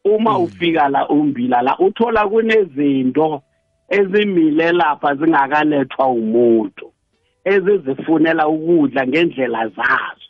uma 0.05 0.37
ufika 0.37 0.89
la 0.89 1.09
umbila 1.09 1.61
la 1.61 1.79
uthola 1.79 2.27
kunezinto 2.27 3.41
ezimile 3.89 4.71
lapha 4.71 5.15
zingakalethwa 5.15 6.07
umuntu 6.07 6.91
ezizifunela 7.45 8.47
ukudla 8.47 9.07
ngendlela 9.07 9.67
zazo. 9.67 10.29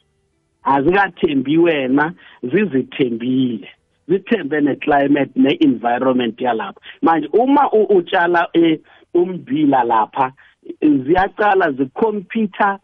Azikathembi 0.64 1.58
wena 1.58 2.14
zizithembile. 2.44 3.70
Zithembe 4.08 4.62
neclimate 4.62 5.32
ne-environment 5.36 6.42
yalapha. 6.42 6.82
Manje 7.02 7.28
uma 7.34 7.72
utshala 7.72 8.48
eh, 8.54 8.80
umbila 9.14 9.84
lapha 9.84 10.34
ziyaqala 10.82 11.72
zikhompyutha 11.72 12.80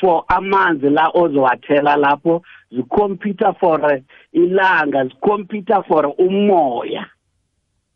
for 0.00 0.24
amanzi 0.28 0.90
la 0.90 1.10
ozowathela 1.14 1.96
lapho 1.96 2.42
zikhompyutha 2.72 3.52
for 3.60 4.00
ilanga 4.32 5.04
zikhompyutha 5.04 5.82
for 5.82 6.14
umoya 6.18 7.06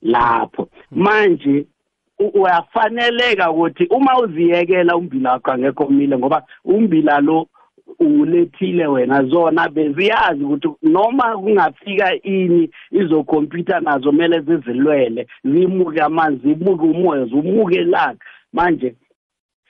lapho. 0.02 0.68
Manje 0.90 1.66
uyafaneleka 2.28 3.50
ukuthi 3.50 3.86
uma 3.90 4.18
uziyekela 4.18 4.96
umbila 4.96 5.32
wakho 5.32 5.52
angekho 5.52 5.84
umile 5.84 6.18
ngoba 6.18 6.42
umbila 6.64 7.20
lo 7.20 7.46
ulethile 7.98 8.86
wena 8.86 9.24
zona 9.24 9.68
beziyazi 9.68 10.44
ukuthi 10.44 10.68
noma 10.82 11.36
kungafika 11.36 12.22
ini 12.22 12.70
izokhompyutha 12.90 13.80
nazo 13.80 14.10
kumele 14.10 14.40
zizilwele 14.40 15.26
zimuke 15.44 16.00
amanzi 16.00 16.54
zimuke 16.54 16.84
umoya 16.84 17.24
zimuke 17.24 17.74
ilanga 17.74 18.24
manje 18.52 18.94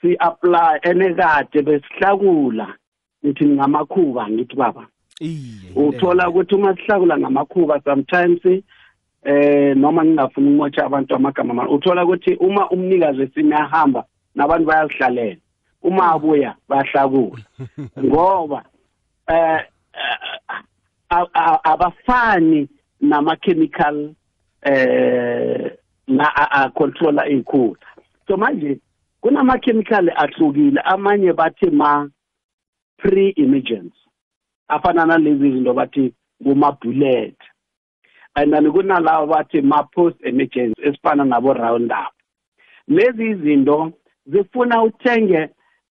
si-apply 0.01 0.79
enekade 0.81 1.61
besihlakula. 1.61 2.67
Ngithi 3.25 3.45
ngamakhuba 3.45 4.29
ngithi 4.29 4.55
baba 4.55 4.87
uthola 5.75 6.29
ukuthi 6.29 6.55
uma 6.55 6.75
sihlakula 6.75 7.17
ngamakhuba 7.17 7.81
sometimes 7.85 8.63
eh 9.25 9.75
noma 9.77 10.05
ngingafuni 10.05 10.47
ukumotsha 10.47 10.85
abantu 10.85 11.15
amagama 11.15 11.69
uthola 11.69 12.03
ukuthi 12.05 12.35
uma 12.35 12.69
umnikazi 12.69 13.19
wesimi 13.19 13.53
ahamba 13.53 14.05
nabantu 14.35 14.65
bayazihlalela. 14.65 15.37
Uma 15.81 16.11
abuya 16.11 16.55
bayahlakula. 16.69 17.43
Ngoba 18.03 18.63
eh 19.27 19.61
abafani 21.63 22.69
nama 23.01 23.35
chemical 23.35 24.15
eh 24.61 25.71
la 26.07 26.27
a- 26.35 26.69
controller 26.69 27.31
ikhula 27.31 27.77
so 28.27 28.37
manje 28.37 28.79
kunama 29.21 29.59
chemical 29.59 30.09
ahlukile. 30.15 30.81
Amanye 30.85 31.33
bathi 31.33 31.69
ma 31.71 32.07
pre 32.97 33.33
emergence 33.37 33.95
afana 34.67 35.05
nalezi 35.05 35.51
zinto 35.51 35.73
bathi 35.73 36.13
kuma 36.43 36.71
bullet 36.71 37.35
and 38.35 38.53
kunalawo 38.53 39.27
bathi 39.27 39.61
ma 39.61 39.83
post 39.83 40.17
emergence 40.25 40.73
esifana 40.83 41.23
nabo 41.25 41.53
roundup 41.53 42.13
lezi 42.87 43.29
izinto 43.29 43.91
zifuna 44.25 44.83
uthenge 44.83 45.49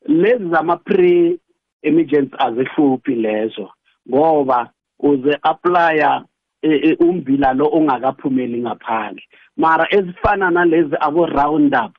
lezi 0.09 0.49
zama 0.51 0.77
pre 0.77 1.39
emergence 1.83 2.37
azihluphi 2.39 3.15
lezo 3.15 3.71
ngoba 4.09 4.71
uze 4.99 5.39
applya 5.43 6.25
e- 6.63 6.81
e- 6.91 6.97
umbila 7.01 7.53
lo 7.53 7.69
ongakaphumeli 7.73 8.61
ngaphandle. 8.63 9.23
Mara 9.57 9.87
ezifana 9.91 10.51
nalezi 10.51 10.97
abo 11.01 11.27
roundup 11.27 11.93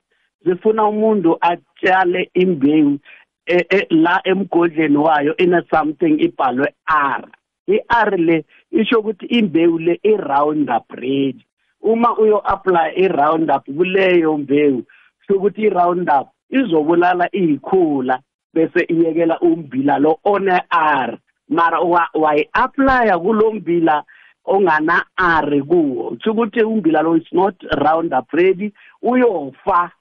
zifuna 0.45 0.86
umuntu 0.88 1.38
atshale 1.41 2.30
imbewu 2.34 2.97
e- 3.45 3.88
la 3.89 4.21
emgodleni 4.23 4.97
wayo 4.97 5.38
ina 5.38 5.63
something 5.69 6.19
ibhalwe 6.21 6.73
R. 6.86 7.27
i-R 7.75 8.17
le 8.17 8.45
isho 8.71 8.99
ukuthi 8.99 9.25
imbewu 9.25 9.79
le 9.79 9.99
i-roundup 10.03 10.91
ready. 10.91 11.45
Uma 11.81 12.17
uyo 12.17 12.38
apply 12.53 12.93
i-roundup 12.95 13.65
kuleyo 13.77 14.38
mbewu 14.38 14.84
sokuthi 15.27 15.62
i-roundup 15.62 16.27
izobulala 16.49 17.29
iyikhula 17.36 18.19
bese 18.53 18.86
iyekela 18.89 19.39
umbila 19.39 19.99
lo 19.99 20.19
one 20.23 20.62
R 20.69 21.17
mara 21.49 21.79
wa- 21.79 22.10
wayi-applya 22.13 23.19
kulo 23.19 23.51
mbila 23.51 24.03
ongana 24.45 25.05
R 25.17 25.62
kuwo 25.63 26.17
ukuthi 26.27 26.63
umbila 26.63 27.01
lo 27.01 27.15
is 27.17 27.34
not 27.34 27.55
roundup 27.63 28.31
ready 28.34 28.73
uyofa 29.01 29.91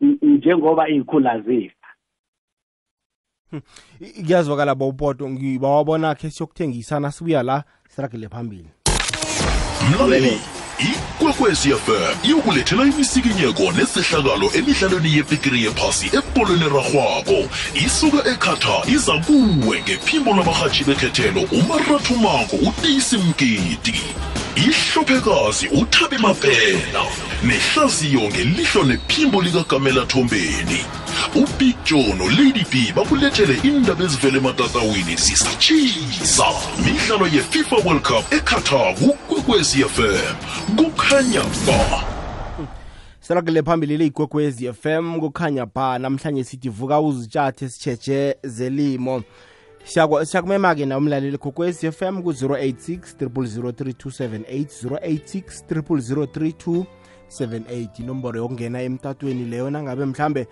n- 0.00 0.18
njengoba 0.22 0.88
iyikhula 0.88 1.40
zifa. 1.40 1.74
I- 1.74 1.79
kuyazwakala 4.24 4.74
babupoto 4.74 5.30
ngibawabona 5.30 6.14
khe 6.14 6.30
siyokuthengisana 6.30 7.12
sibuya 7.12 7.42
la 7.42 7.64
siragele 7.94 8.28
phambili. 8.28 8.68
Mlaleli 9.90 10.40
ikwekwezi 10.80 11.70
fm 11.70 12.16
iyokulethela 12.22 12.84
imisikinyeko 12.84 13.72
nesehlakalo 13.72 14.50
emidlalweni 14.54 15.16
yebhigiri 15.16 15.64
yephasi 15.64 16.06
ebholweni 16.18 16.64
erarhwako. 16.64 17.38
Isuka 17.86 18.30
ekhata 18.30 18.76
iza 18.94 19.12
kuwe 19.12 19.82
ngephimbo 19.82 20.30
labarhatshi 20.36 20.84
bekhethelo 20.84 21.42
umarathumako 21.52 22.56
uteyisi 22.68 23.16
mgidi 23.18 24.00
ihlophekazi 24.60 25.68
uthabi 25.68 26.18
mapela 26.18 27.04
nehlaziyo 27.44 28.20
ngelihlo 28.20 28.84
nephimbo 28.84 29.42
likagamela 29.42 30.06
thombeni. 30.06 30.84
Ubig 31.34 31.76
joe 31.84 32.14
nolady 32.14 32.64
b 32.72 32.92
bakulethele 32.96 33.56
indaba 33.62 34.04
ezivele 34.04 34.38
ematatawini 34.38 35.16
zisatshisa 35.16 36.44
midlalo 36.84 37.26
yefifa 37.26 37.76
world 37.76 38.02
cup 38.02 38.32
eqatar 38.32 38.94
kukwekwezi 38.94 39.84
fm 39.84 40.34
kukhanya 40.76 41.42
ba. 41.66 42.04
Selakele 43.20 43.62
phambili 43.62 43.96
leyigwegwezi 43.96 44.72
FM 44.72 45.20
kukhanya 45.20 45.66
ba. 45.66 45.98
Namhlanje 45.98 46.44
sithi 46.44 46.68
vuka 46.68 47.00
uzitshathe 47.00 47.68
sitshetshe 47.68 48.36
zelimo 48.44 49.22
siyakumema-ke 49.84 50.86
na 50.86 50.98
umlaleli 50.98 51.38
gogwezi 51.38 51.92
FM 51.92 52.22
ku-086 52.22 52.98
086 54.50 56.84
03278 57.30 57.88
inomboro 58.02 58.38
yokungena 58.40 58.82
emtatweni 58.82 59.44
leyo 59.44 59.70
nangabe 59.70 60.04
mhlambe 60.04 60.46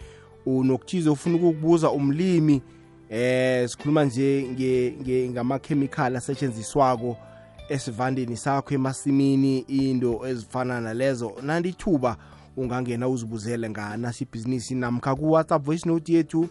unokuthize 0.47 1.11
ufuna 1.11 1.37
ukukubuza 1.37 1.91
umlimi 1.91 2.63
eh 3.11 3.69
sikhuluma 3.69 4.05
nje 4.05 4.47
nge- 4.53 4.93
nge- 5.03 5.31
ngamakhemikhali 5.31 6.17
asetshenziswako 6.17 7.17
esivandeni 7.69 8.37
sakho 8.37 8.75
emasimini 8.75 9.59
into 9.59 10.27
ezifana 10.29 10.81
nalezo. 10.81 11.33
Nandithuba 11.43 12.17
ungangena 12.57 13.09
uzibuzele 13.09 13.71
nganasi 13.71 14.25
ibhizinisi 14.25 14.75
namkha 14.75 15.15
ku-whatsapp 15.15 15.65
voice 15.65 15.89
note 15.89 16.13
yethu 16.13 16.49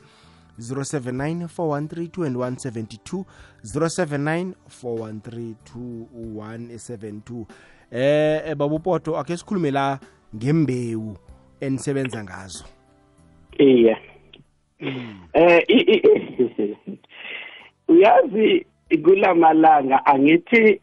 079 0.60 1.48
413 1.48 3.26
079 3.64 4.54
413 4.84 7.46
eh 7.92 8.56
babupoto 8.56 9.18
ake 9.18 9.38
sikhulume 9.38 9.72
la 9.72 10.00
ngembewu 10.36 11.18
enisebenza 11.60 12.24
ngazo. 12.24 12.66
Iya 13.60 13.98
eh 15.34 15.64
i- 15.68 15.92
i- 15.94 16.78
uyazi 17.88 18.66
kulamalanga 19.04 20.06
angithi 20.06 20.82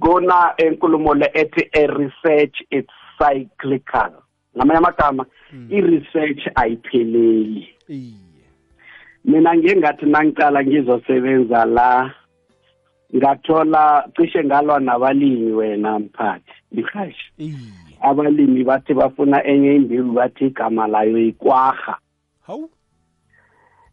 kona 0.00 0.54
enkulumo 0.56 1.14
le 1.14 1.30
ethi 1.34 1.68
a 1.72 1.86
research 1.86 2.60
it's 2.70 2.92
cyclical. 3.18 4.12
Ngamanye 4.56 4.78
amagama 4.78 5.26
i-research 5.70 6.42
ayipheleli. 6.54 7.68
Mina 9.24 9.56
ngengathi 9.56 10.06
nangicala 10.06 10.64
ngizosebenza 10.64 11.64
la 11.64 12.14
ngathola 13.16 14.08
cishe 14.16 14.44
ngalwa 14.44 14.80
nabalimi 14.80 15.52
wena 15.52 15.98
mphathi 15.98 16.52
bihashi 16.72 17.32
abalimi 18.00 18.64
bathi 18.64 18.94
bafuna 18.94 19.44
enye 19.46 19.76
imbewu 19.76 20.12
bathi 20.12 20.46
igama 20.46 20.86
layo 20.86 21.18
ikwaha 21.18 21.98
hawu. 22.46 22.70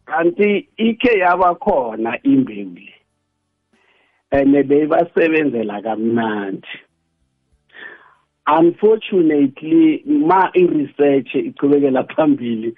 Kanti 0.06 0.68
ikhe 0.76 1.18
yaba 1.18 1.54
khona 1.54 2.22
imbewu 2.22 2.74
le 2.74 2.96
and 4.32 4.54
beyibasebenzela 4.54 5.82
kamnandi 5.82 6.68
unfortunately 8.46 10.02
ma 10.06 10.50
i-research 10.54 11.34
ichubekela 11.34 12.04
phambili 12.04 12.74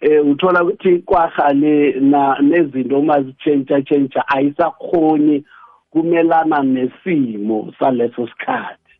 eh 0.00 0.26
uthola 0.26 0.64
ukuthi 0.64 0.98
kwaha 0.98 1.52
le 1.52 1.92
na 2.00 2.38
nezinto 2.40 2.98
uma 2.98 3.22
zitshentsha 3.22 3.82
tshentsha 3.82 4.28
ayisakhoni 4.28 5.44
kumelana 5.90 6.62
nesimo 6.62 7.72
saleso 7.78 8.28
sikhathi. 8.28 8.92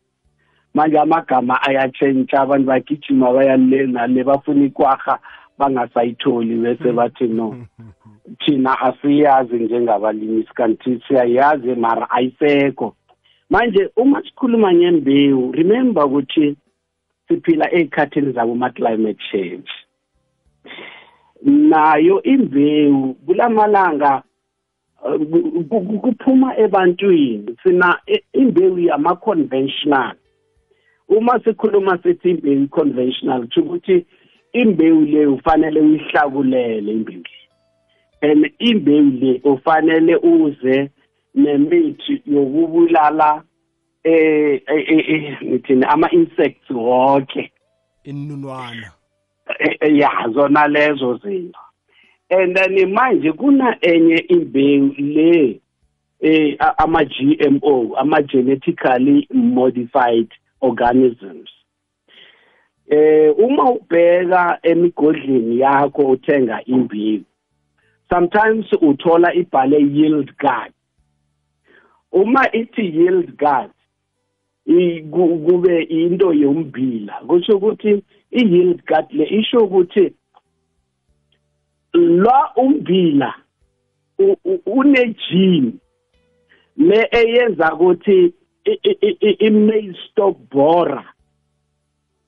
Manje 0.73 0.99
amagama 0.99 1.61
ayatshentsha 1.61 2.41
abantu 2.41 2.67
bagijima 2.67 3.33
bayale 3.33 3.87
nale 3.87 4.23
bafuna 4.23 4.65
ikwaha 4.65 5.19
bangasayitholi 5.57 6.55
bese 6.55 6.91
bathi 6.91 7.27
no 7.27 7.65
thina 8.39 8.79
asiyazi 8.79 9.55
njengabalimi 9.55 10.43
kanti 10.43 11.01
siyayazi 11.07 11.75
mara 11.75 12.09
ayisekho. 12.09 12.95
Manje 13.53 13.89
uma 13.95 14.21
sikhuluma 14.21 14.73
ngembewu 14.73 15.51
remember 15.51 16.03
ukuthi 16.05 16.55
siphila 17.27 17.65
ey'khathini 17.73 18.31
zabo 18.33 18.55
ma-climate 18.55 19.19
change. 19.31 19.69
Nayo 21.43 22.23
imbewu 22.23 23.13
kulamalanga 23.13 24.23
ku- 25.01 25.63
ku- 25.69 25.99
kuphuma 25.99 26.57
ebantwini. 26.57 27.55
Sina 27.63 27.99
imbewu 28.33 28.79
yama-conventional. 28.79 30.15
Uma 31.09 31.39
sikhuluma 31.43 31.97
sithi 32.03 32.29
imbewu 32.29 32.67
conventional 32.67 33.45
kusho 33.45 33.61
ukuthi 33.61 34.05
imbewu 34.53 35.01
le 35.05 35.25
ufanele 35.25 35.79
uyihlakulele 35.81 36.91
imbewu 36.91 37.21
le. 37.21 37.39
And 38.21 38.51
imbewu 38.59 39.09
le 39.21 39.41
ufanele 39.43 40.15
uze 40.15 40.89
nemithi 41.35 42.21
yokubulala 42.25 43.43
eh 44.03 44.61
eh, 44.67 44.85
eh, 44.87 45.09
eh, 45.09 45.43
ngithini 45.43 45.85
ama 45.85 46.11
insects 46.11 46.69
wonke 46.69 47.51
inunwana 48.03 48.91
ya 49.91 50.29
zona 50.33 50.67
lezo 50.67 51.17
zinto. 51.17 51.59
And 52.29 52.55
then 52.55 52.93
manje 52.93 53.31
kuna 53.31 53.77
enye 53.81 54.17
imbewu 54.17 54.93
le 54.97 55.61
eh 56.21 56.57
ama 56.77 57.05
GMO 57.05 57.95
ama 57.97 58.21
genetically 58.21 59.27
modified 59.33 60.27
organisms. 60.61 61.49
Eh 62.89 63.33
uma 63.37 63.71
ubheka 63.71 64.59
emigodleni 64.63 65.59
yakho 65.59 66.01
uthenga 66.01 66.65
imbewu 66.65 67.23
sometimes 68.09 68.65
uthola 68.81 69.33
ibhale 69.33 69.79
yield 69.79 70.37
guard. 70.37 70.73
Uma 72.13 72.43
ithi 72.55 72.85
yield 72.97 73.37
guard 73.37 73.71
kube 75.11 75.75
into 75.89 76.33
yombila 76.33 77.13
kusho 77.27 77.57
ukuthi 77.57 78.03
i-yield 78.31 78.85
guard 78.85 79.11
le 79.11 79.25
isho 79.39 79.57
ukuthi 79.65 80.13
la 81.93 82.51
umbila 82.55 83.33
u- 84.19 84.37
u- 84.45 84.61
une-gene 84.65 85.73
le 86.77 87.07
eyenza 87.11 87.73
ukuthi 87.73 88.33
i-maize 89.39 89.97
stalk 90.11 90.37
borer 90.51 91.03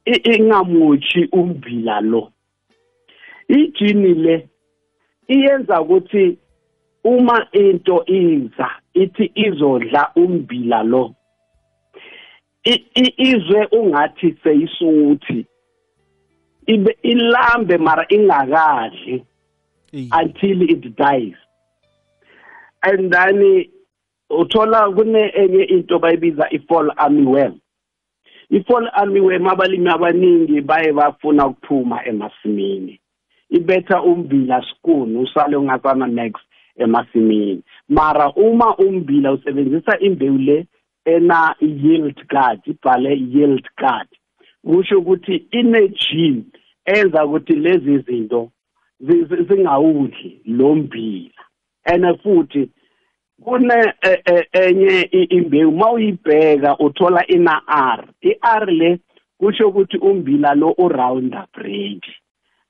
i- 0.05 0.35
ingamutshi 0.35 1.29
umbila 1.31 2.01
lo. 2.01 2.31
Ijini 3.47 4.13
le 4.13 4.49
iyenza 5.27 5.81
ukuthi 5.81 6.37
uma 7.05 7.47
into 7.53 8.03
iza 8.07 8.69
ithi 8.93 9.31
izodla 9.35 10.11
umbila 10.15 10.83
lo. 10.83 11.15
Izwe 13.17 13.67
ungathi 13.71 14.35
seyisuthi. 14.43 15.45
Ibe 16.67 16.97
ilambe 17.01 17.77
mara 17.77 18.05
ingakadli 18.09 19.23
until 19.93 20.61
it 20.61 20.95
dies. 20.95 21.37
And 22.83 23.13
then 23.13 23.65
uthola 24.29 24.95
kune 24.95 25.31
enye 25.41 25.63
into 25.63 25.99
bayibiza 25.99 26.49
i-fall 26.51 26.89
armyworm 26.97 27.61
i-fall 28.49 28.89
armyworm 28.93 29.47
abalimi 29.47 29.89
abaningi 29.89 30.61
baye 30.61 30.91
bafuna 30.91 31.47
ukuphuma 31.47 32.05
emasimini. 32.05 32.99
Ibetha 33.49 34.01
umbila 34.01 34.65
skunu 34.69 35.21
usale 35.21 35.55
ungasana 35.55 36.07
next. 36.07 36.43
Emasimini. 36.77 37.61
Mara 37.89 38.31
uma 38.35 38.75
umbila 38.77 39.31
usebenzisa 39.31 39.99
imbewu 39.99 40.37
le 40.37 40.65
ena 41.05 41.55
yield 41.61 42.27
guard 42.27 42.59
ibhale 42.65 43.09
yield 43.15 43.67
guard 43.77 44.07
kusho 44.63 44.99
ukuthi 44.99 45.35
ine-gene 45.51 46.43
enza 46.85 47.25
ukuthi 47.25 47.53
lezi 47.55 47.97
zinto 47.97 48.51
zi- 48.99 49.23
zi- 49.25 49.43
zingawudli 49.43 50.41
lo 50.45 50.75
mbila 50.75 51.41
and 51.85 52.21
futhi 52.23 52.69
kune 53.43 53.93
eh, 54.01 54.19
eh, 54.25 54.45
enye 54.51 55.01
imbewu 55.29 55.71
mawuyibheka 55.71 56.77
uthola 56.79 57.27
ina 57.27 57.61
R 57.67 58.07
i-R 58.21 58.71
le 58.71 58.99
kusho 59.37 59.67
ukuthi 59.69 59.97
umbila 59.97 60.55
lo 60.55 60.75
u-roundup 60.77 61.55
ready 61.55 62.15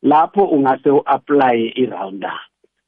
lapho 0.01 0.43
ungase 0.43 0.89
u-apply 0.89 1.67
i-roundup. 1.75 2.39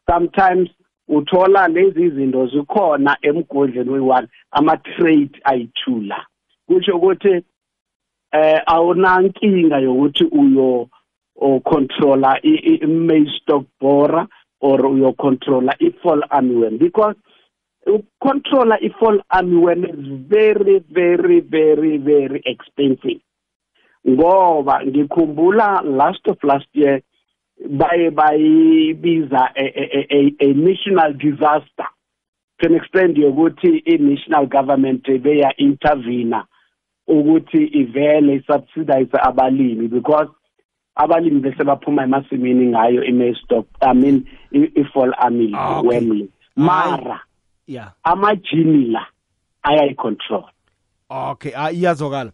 Sometimes 0.09 0.69
uthola 1.07 1.67
lezi 1.67 2.09
zinto 2.09 2.47
zikhona 2.47 3.17
emgodleni 3.21 3.89
we-one 3.89 4.27
ama-trait 4.51 5.31
ayi-two 5.43 6.01
la 6.01 6.25
kusho 6.67 6.97
ukuthi 6.97 7.43
eh 8.31 8.61
awunankinga 8.65 9.79
yokuthi 9.79 10.23
uyo 10.23 10.89
o 11.35 11.59
controller 11.59 12.39
i-maize 12.43 13.31
stock 13.41 13.65
borer 13.79 14.27
or 14.61 14.85
uyo 14.85 15.13
controller 15.13 15.75
i-fall 15.79 16.23
armyworm 16.29 16.77
because 16.77 17.15
ucontroller 17.87 18.77
i-fall 18.81 19.21
armyworm 19.29 19.83
is 19.85 20.27
very 20.27 20.79
very 20.91 21.39
very 21.39 21.97
very 21.97 22.41
expensive. 22.45 23.21
Ngoba 24.07 24.85
ngikhumbula 24.85 25.81
last 25.85 26.27
of 26.27 26.43
last 26.43 26.67
year 26.73 27.01
baye 27.69 28.09
bayibiza 28.11 29.49
a, 29.55 29.65
a, 29.65 30.07
a, 30.09 30.35
a 30.39 30.53
national 30.53 31.13
disaster. 31.13 31.87
To 32.59 32.67
an 32.67 32.75
extent 32.75 33.17
yokuthi 33.17 33.83
i-national 33.85 34.47
government 34.47 35.03
beya 35.21 35.53
intervene 35.57 36.41
ukuthi 37.07 37.63
ivele 37.65 38.35
isubsidize 38.35 39.17
abalimi 39.21 39.87
because 39.87 40.29
abalimi 40.95 41.39
bese 41.39 41.63
baphuma 41.63 42.03
emasimini 42.03 42.65
ngayo 42.67 43.03
i-stock 43.03 43.65
i 43.81 43.93
mean 43.93 44.25
i-fall 44.51 45.13
army 45.17 45.51
Ah, 45.55 45.79
okay. 45.79 45.87
wemley 45.89 46.29
mara 46.55 47.21
yeah 47.67 47.91
amajini 48.03 48.85
la 48.91 49.05
ayayicontrol. 49.63 50.43
Okay 51.09 51.51
ah, 51.55 51.71
iyazwakala. 51.71 52.31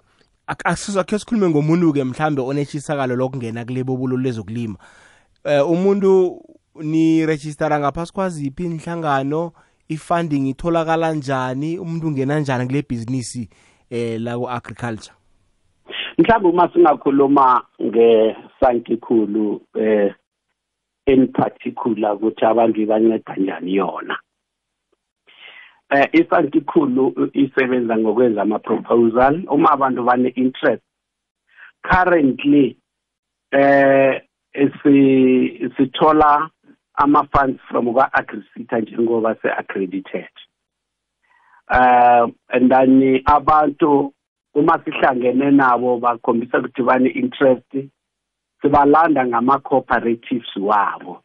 Ak- 0.48 0.66
asizakhe 0.66 1.20
sikhulume 1.20 1.50
ngomuntu-ke 1.50 2.04
mhlambe 2.04 2.42
oneshisakalo 2.42 3.16
lokungena 3.16 3.66
kulebo 3.66 3.98
bulo 3.98 4.18
lezokulima. 4.18 4.76
Eh 5.46 5.70
umuntu 5.70 6.42
ni 6.76 7.26
registera 7.26 7.80
ngaphasi 7.80 8.14
kwaziphi 8.14 8.64
inhlangano 8.66 9.52
i-funding 9.90 10.48
itholakala 10.50 11.14
njani? 11.14 11.80
Umuntu 11.80 12.08
ungena 12.08 12.40
njani 12.40 12.68
kule 12.68 12.82
bhizinisi 12.82 13.50
eh 13.90 14.22
la 14.22 14.38
ku-agriculture? 14.38 15.16
Mhlawumbe 16.18 16.50
uma 16.50 16.70
singakhuluma 16.74 17.64
ngesankikhulu 17.82 19.62
eh 19.76 20.16
in 21.06 21.28
particular 21.28 22.16
ukuthi 22.16 22.46
abantu 22.46 22.86
banceda 22.86 23.36
njani 23.38 23.76
yona. 23.76 24.20
Eh 25.90 26.10
isankikhulu 26.14 27.30
isebenza 27.34 27.98
ngokwenza 27.98 28.42
ama 28.42 28.60
proposal 28.60 29.44
uma 29.50 29.72
abantu 29.72 30.04
bane 30.04 30.30
interest 30.30 30.84
currently 31.82 32.78
eh 33.52 34.22
si 34.54 35.70
sithola 35.78 36.50
ama 36.94 37.28
funds 37.32 37.62
from 37.70 37.94
kwa 37.94 38.14
agrisita 38.14 38.80
njengoba 38.80 39.36
se 39.42 39.50
accredited 39.52 40.30
uh 41.70 42.28
and 42.50 42.72
then 42.72 43.22
abantu 43.26 44.14
uma 44.54 44.80
sihlangene 44.86 45.52
nabo 45.52 45.98
bakhombisa 45.98 46.60
ukuthi 46.60 46.84
bane 46.84 47.10
interest 47.10 47.76
sibalanda 48.62 49.26
ngama 49.26 49.60
cooperatives 49.60 50.58
wabo 50.58 51.22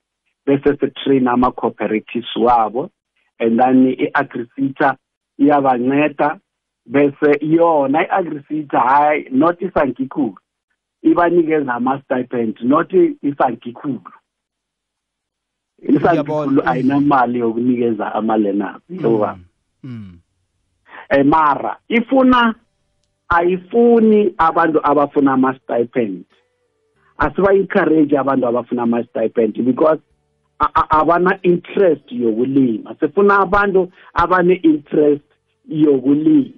bese 0.46 0.76
sitrain 0.76 1.28
ama 1.28 1.50
cooperatives 1.50 2.36
wabo 2.36 2.90
and 3.38 3.60
then 3.60 3.86
iagrisita 3.86 4.96
iyabanceda 5.38 6.38
bese 6.86 7.38
yona 7.40 8.02
iagrisita 8.02 8.80
hayi 8.80 9.28
not 9.30 9.62
isankikhulu 9.62 10.38
ibanikeza 11.02 11.74
ama 11.74 12.00
stipend 12.02 12.58
not 12.62 12.92
isankikhulu 13.22 14.00
Ngiyabona. 15.88 16.66
ayinamali 16.66 17.38
yokunikeza 17.38 18.14
ama 18.14 18.36
learners 18.36 18.82
yoba 18.90 19.38
mm. 19.82 20.18
eh 21.10 21.24
mara 21.26 21.76
ifuna 21.88 22.54
ayifuni 23.28 24.34
abantu 24.38 24.80
abafuna 24.82 25.32
ama 25.32 25.54
stipend 25.58 26.24
asiba 27.18 27.54
encourage 27.54 28.18
abantu 28.18 28.46
abafuna 28.46 28.82
ama 28.82 29.04
stipend 29.04 29.62
because 29.64 30.00
a- 30.58 30.70
a- 30.74 30.90
abana 31.00 31.38
interest 31.42 32.12
yokulima. 32.12 32.94
Sifuna 33.00 33.38
abantu 33.38 33.92
abane 34.14 34.54
interest 34.54 35.24
yokulima. 35.68 36.50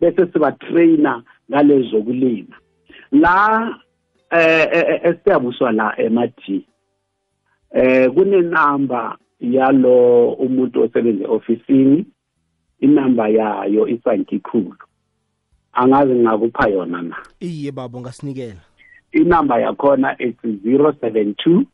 Bese 0.00 0.26
siba 0.32 0.52
trainer 0.52 1.22
ngalezo 1.50 2.02
kulima 2.02 2.56
la 3.12 3.68
eh 4.30 4.68
eh, 4.72 4.84
eh, 4.88 5.00
esiyabuswa 5.04 5.72
la 5.72 6.00
emaji 6.00 6.66
eh 7.70 8.10
kune 8.10 8.40
number 8.42 9.16
yalo 9.40 10.28
umuntu 10.32 10.82
osebenza 10.82 11.28
ofisini 11.28 12.06
inamba 12.80 13.28
yayo 13.28 13.88
isankikhulu 13.88 14.76
angazi 15.76 16.14
ngakupha 16.14 16.68
yona 16.68 17.02
na? 17.02 17.16
Iye 17.40 17.72
baba 17.72 17.98
ungasinikela. 17.98 18.60
Inamba 19.12 19.60
yakhona 19.60 20.16
it's 20.18 20.42
072 20.44 21.66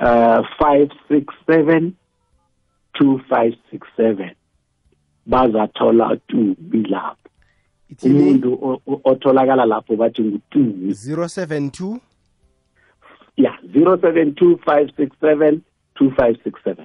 uh 0.00 0.42
567 0.60 1.92
2567 2.94 4.34
bazathola 5.26 6.16
tubi 6.28 6.82
lapho. 6.82 7.25
ithini 7.25 7.25
umuntu 8.02 8.80
otholakala 9.04 9.64
lapho 9.66 9.96
bathi 9.96 10.22
ngutubi 10.22 10.90
072 10.92 11.98
ya 13.36 13.52
072 13.74 14.54
567 14.54 15.58
2567 16.00 16.76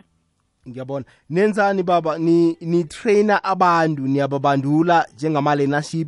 ngiyabona. 0.69 1.05
Nenzani 1.29 1.83
baba? 1.83 2.17
Ni 2.17 2.57
ni 2.61 2.83
trainer 2.83 3.39
abantu 3.43 4.01
niyababandula 4.07 5.05
njengama 5.15 5.55
learnership 5.55 6.07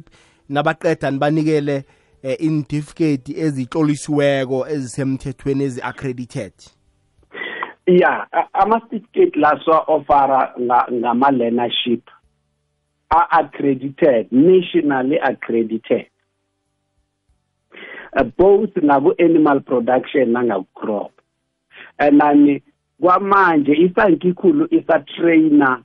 nabaqeda 0.50 1.12
nibanikele 1.12 1.84
eh, 2.24 2.38
certificate 2.40 3.34
ezitlolisiweko 3.42 4.68
ezisemthethweni 4.68 5.64
ezi-accredited? 5.64 6.54
Ya 7.86 8.28
ama-certificate 8.54 9.40
la 9.40 9.60
siwa-ofara 9.64 10.54
nga- 10.62 10.88
ngama-learnership 13.14 13.30
a-accredited 13.32 14.32
nationally 14.32 15.18
accredited. 15.18 16.08
Uh, 18.16 18.24
both 18.24 18.70
naku-animal 18.76 19.60
production 19.62 20.34
nangaku-crop 20.34 21.12
and 22.00 22.22
then 22.22 22.62
kwamanje 23.02 23.74
isankikhulu 23.74 24.68
isa-trainer 24.72 25.84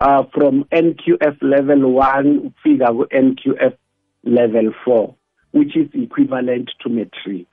uh, 0.00 0.22
from 0.32 0.64
NQF 0.70 1.42
level 1.42 1.92
1 1.94 2.38
ukufika 2.38 2.92
ku-NQF 2.92 3.74
level 4.24 4.72
4 4.86 5.14
which 5.52 5.76
is 5.76 5.88
equivalent 5.94 6.70
to 6.80 6.88
matric. 6.88 7.46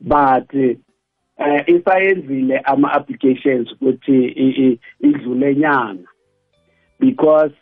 But 0.00 0.48
eh 0.54 1.64
isayenzile 1.66 2.58
ama 2.64 2.92
applications 2.92 3.72
ukuthi 3.72 4.80
idlule 5.00 5.54
nyanga 5.54 6.08
because 7.00 7.52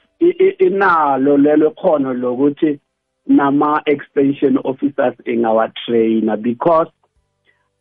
inalo 0.58 1.36
lelo 1.36 1.70
khono 1.70 2.14
lokuthi 2.14 2.80
nama 3.26 3.82
extension 3.86 4.58
officers 4.64 5.14
engawa 5.24 5.72
trainer 5.86 6.36
because 6.36 6.90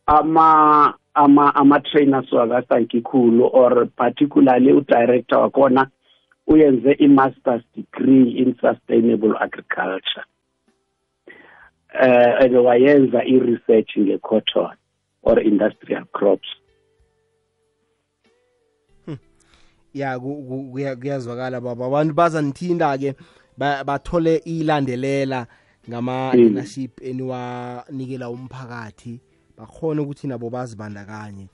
ama 0.06 0.94
ama 1.14 1.54
ama 1.54 1.80
trainers 1.80 2.32
wakasankikhulu 2.32 3.50
or 3.52 3.86
particularly 3.86 4.72
u 4.72 4.80
director 4.80 5.38
wakhona 5.38 5.86
uyenze 6.46 6.92
i 6.98 7.08
masters 7.08 7.62
degree 7.76 8.30
in 8.30 8.54
sustainable 8.60 9.34
agriculture. 9.40 10.24
Eh 11.92 12.44
and 12.44 12.54
wayenza 12.56 13.22
i 13.24 13.38
research 13.38 13.96
ngecotton 13.98 14.76
or 15.22 15.40
industrial 15.40 16.04
crops. 16.12 16.48
Ya 19.98 20.18
ku- 20.18 20.42
ku- 20.48 20.70
kuya- 20.72 20.96
kuyazwakala 20.96 21.60
baba. 21.60 21.86
Abantu 21.86 22.14
bazanithinda-ke 22.14 23.14
ba- 23.58 23.84
bathole 23.84 24.36
ilandelela 24.44 25.46
ngama-learnership 25.88 27.00
eniwanikela 27.02 28.30
umphakathi. 28.30 29.20
Bakhona 29.58 30.02
ukuthi 30.02 30.26
nabo 30.28 30.50
bazibandakanye 30.50 31.48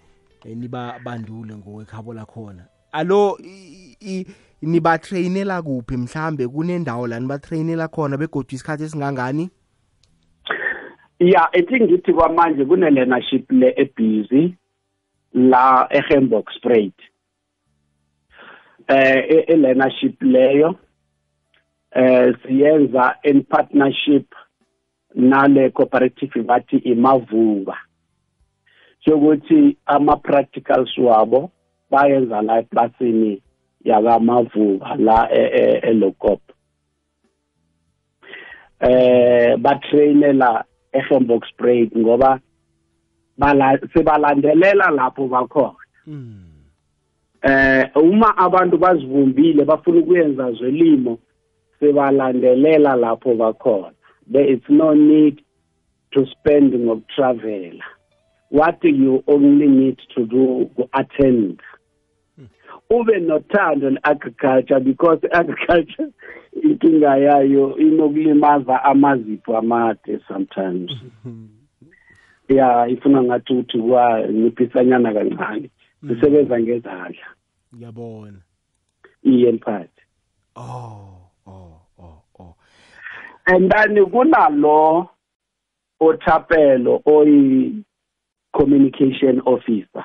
nibabandule 0.44 1.54
ngokwekhabo 1.56 2.14
lakhona. 2.14 2.66
Alo 2.92 3.38
nibatrayinela 4.62 5.62
kuphi? 5.62 5.96
Mhlambe 5.96 6.48
kunendawo 6.48 7.06
la 7.06 7.20
nibatrayinela 7.20 7.88
khona 7.88 8.16
begodwa 8.16 8.52
isikhathi 8.54 8.84
esingangani? 8.84 9.50
Yeah 11.20 11.48
ethi 11.52 11.80
ngithi 11.80 12.12
kwamanje 12.12 12.64
kune 12.64 12.90
learnership 12.90 13.52
le 13.52 13.74
ebusy 13.76 14.54
la 15.34 15.86
eHembox 15.90 16.44
Spruit 16.56 16.94
eh 18.88 19.44
e 19.48 19.56
learnership 19.56 20.22
leyo 20.22 20.74
eh 21.94 22.34
siyenza 22.42 23.16
in 23.24 23.42
partnership 23.42 24.34
nale 25.14 25.70
cooperative 25.70 26.42
bathi 26.42 26.76
imavuba 26.76 27.76
sokuthi 29.04 29.76
ama 29.86 30.16
practicals 30.16 30.98
wabo 30.98 31.50
bayenza 31.90 32.42
la 32.42 32.58
eplasini 32.58 33.42
yakamavuba 33.84 34.96
la 34.96 35.30
elokop. 35.82 36.40
Eh 38.80 39.56
batrainela 39.56 40.64
eHembox 40.92 41.48
Spruit 41.48 41.96
ngoba 41.96 42.40
bala 43.38 43.78
sebalandelela 43.92 44.90
lapho 44.90 45.28
bakhona. 45.28 45.74
Eh 47.42 47.90
uma 47.94 48.36
abantu 48.36 48.78
bazivumbile 48.78 49.64
bafuna 49.64 50.00
ukuyenza 50.00 50.52
zwelimo 50.52 51.18
sebalandelela 51.80 52.96
lapho 52.96 53.34
bakhona. 53.34 53.92
There 54.30 54.52
is 54.52 54.60
no 54.68 54.94
need 54.94 55.42
to 56.12 56.26
spend 56.26 56.72
ngokutravela. 56.72 57.82
What 58.50 58.78
you 58.84 59.24
only 59.26 59.66
need 59.66 59.98
to 60.14 60.26
do 60.26 60.70
ku-attend. 60.76 61.60
Ube 62.90 63.18
nothando 63.20 63.90
le-agriculture 63.90 64.80
because 64.80 65.18
i-agriculture 65.24 66.12
inkinga 66.64 67.16
yayo 67.16 67.76
inokulimaza 67.76 68.84
amazipho 68.84 69.56
amade 69.56 70.20
sometimes. 70.28 70.92
Ya 72.48 72.88
ifuna 72.88 73.22
ngathi 73.22 73.54
uthi 73.54 73.78
kwaniphisanyana 73.78 75.12
kancane. 75.12 75.70
Sisebenza 76.08 76.60
ngezandla. 76.60 77.26
Ngiyabona 77.74 78.40
iye 79.22 79.52
mphathi. 79.52 80.02
Oh 80.56 81.30
oh 81.46 81.80
oh 81.98 82.22
oh. 82.38 82.54
And 83.46 83.70
then 83.70 83.96
kunalo 84.06 85.08
othapelo 86.00 87.02
oyi 87.06 87.84
communication 88.52 89.40
officer. 89.46 90.04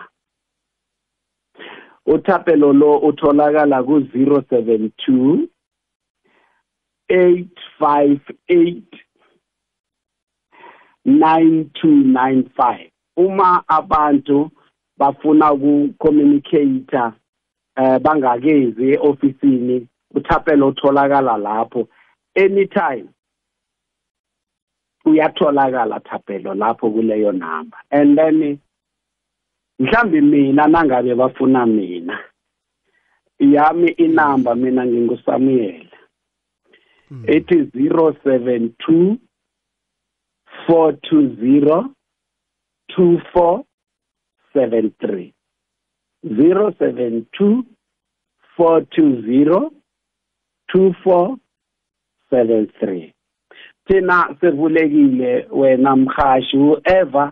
Uthapelo 2.05 2.73
lo 2.73 2.99
utholakala 2.99 3.83
ku 3.83 3.99
072 3.99 5.47
858 7.09 8.83
9295 11.05 12.91
uma 13.15 13.63
abantu 13.67 14.51
bafuna 14.97 15.51
ku-communicate 15.51 17.13
eh 17.77 17.99
bangakezi 17.99 18.93
eofisini 18.93 19.87
uthapelo 20.13 20.67
utholakala 20.67 21.37
lapho. 21.37 21.87
Anytime 22.35 23.05
uyatholakala 25.05 25.99
thapelo 25.99 26.53
lapho 26.53 26.91
kuleyo 26.91 27.31
number. 27.31 27.79
And 27.91 28.17
then 28.17 28.59
mhlambi 29.79 30.21
mina 30.21 30.67
nangabe 30.67 31.15
bafuna 31.15 31.65
mina 31.65 32.19
yami 33.39 33.91
inamba 33.91 34.55
mina 34.55 34.85
nginguSamuel. 34.85 35.87
Ethi 37.27 37.55
072 37.55 39.17
420 40.67 43.66
2473 44.65 45.33
072 46.23 47.63
420 48.57 49.71
2473 50.75 53.13
thina 53.87 54.35
sivulekile 54.39 55.47
wena 55.51 55.95
mhashi 55.95 56.57
whoever 56.57 57.31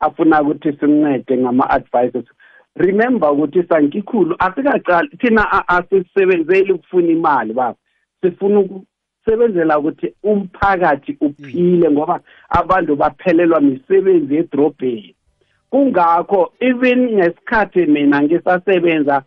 afuna 0.00 0.42
ukuthi 0.42 0.72
sincede 0.72 1.36
ngama-advices 1.36 2.24
remember 2.76 3.32
ukuthi 3.32 3.62
sankikhulu 3.62 4.36
asikaqali 4.38 5.08
thina 5.08 5.68
asisebenzeli 5.68 6.72
ukufuna 6.72 7.08
imali 7.08 7.52
baba. 7.52 7.78
Sifuna 8.20 8.60
ukusebenzela 8.60 9.78
ukuthi 9.78 10.14
umphakathi 10.22 11.16
uphile 11.20 11.90
ngoba 11.90 12.20
abantu 12.48 12.96
baphelelwa 12.96 13.60
misebenzi 13.60 14.36
edrobheni. 14.36 15.13
Kungakho 15.74 16.52
even 16.60 17.14
ngesikhathi 17.14 17.86
mina 17.86 18.22
ngisasebenza 18.22 19.22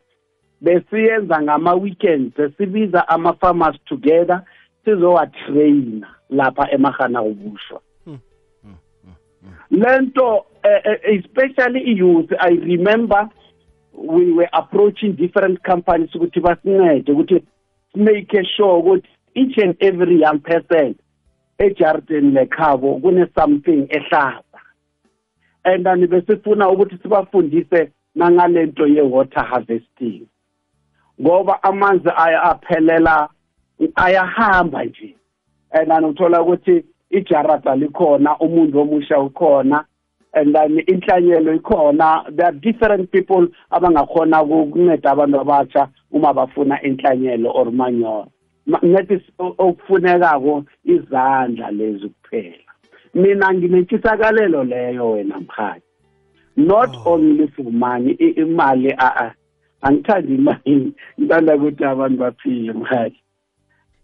besiyenza 0.62 1.42
ngama-weekends 1.42 2.36
besibiza 2.38 3.08
ama-farmers 3.08 3.76
together 3.86 4.42
sizowatraina 4.86 6.08
lapha 6.30 6.72
emahana 6.72 7.22
ubushwa 7.22 7.82
lento 9.72 10.46
especially 11.04 11.80
i-youth 11.80 12.32
i 12.40 12.56
remember 12.56 13.30
we 13.94 14.32
were 14.32 14.50
approaching 14.52 15.12
different 15.16 15.60
companies 15.66 16.16
ukuthi 16.16 16.40
basincede 16.40 17.12
ukuthi 17.12 17.44
make 17.96 18.44
sure 18.56 18.74
ukuthi 18.80 19.08
each 19.36 19.58
and 19.64 19.76
every 19.80 20.22
young 20.22 20.40
person 20.40 20.96
ejardini 21.58 22.32
lekhabo 22.32 22.96
kune 22.96 23.28
something 23.36 23.88
ehlaza 23.90 24.47
and 25.66 25.86
besifuna 26.10 26.70
ukuthi 26.70 26.98
sibafundise 27.02 27.92
nangalento 28.16 28.88
ye-water 28.88 29.44
harvesting. 29.44 30.28
Ngoba 31.22 31.64
amanzi 31.64 32.10
ayaphelela 32.16 33.30
ayahamba 33.96 34.86
nje. 34.86 35.16
And 35.72 35.92
then 35.92 36.04
uthola 36.04 36.42
ukuthi 36.42 36.84
ijarata 37.12 37.76
likhona 37.76 38.38
umuntu 38.40 38.80
omusha 38.80 39.20
ukhona 39.20 39.86
and 40.34 40.56
then 40.56 40.78
inhlanyelo 40.88 41.56
ikhona. 41.60 42.36
There 42.36 42.48
are 42.48 42.52
different 42.52 43.12
people 43.12 43.48
abangakhona 43.72 44.44
ukunceda 44.44 45.12
abantu 45.12 45.40
abatsha 45.40 45.90
uma 46.12 46.34
bafuna 46.34 46.82
inhlanyelo 46.84 47.54
or 47.54 47.72
manure. 47.72 48.28
Nethi 48.68 49.22
okufunekako 49.40 50.66
izandla 50.86 51.72
lezi 51.72 52.10
kuphela. 52.10 52.67
Mina 53.14 53.54
nginentshisakalelo 53.54 54.64
leyo 54.64 55.12
wena 55.12 55.40
mkhaya 55.40 55.82
not 56.58 56.90
Oh. 56.96 57.14
only 57.14 57.48
for 57.48 57.72
money 57.72 58.14
imali 58.14 58.92
a 58.98 59.26
a 59.26 59.34
angithandi 59.82 60.36
imali. 60.36 60.94
Ngithanda 61.20 61.56
ukuthi 61.56 61.86
abantu 61.86 62.18
baphile 62.18 62.74
mkhaya 62.74 63.12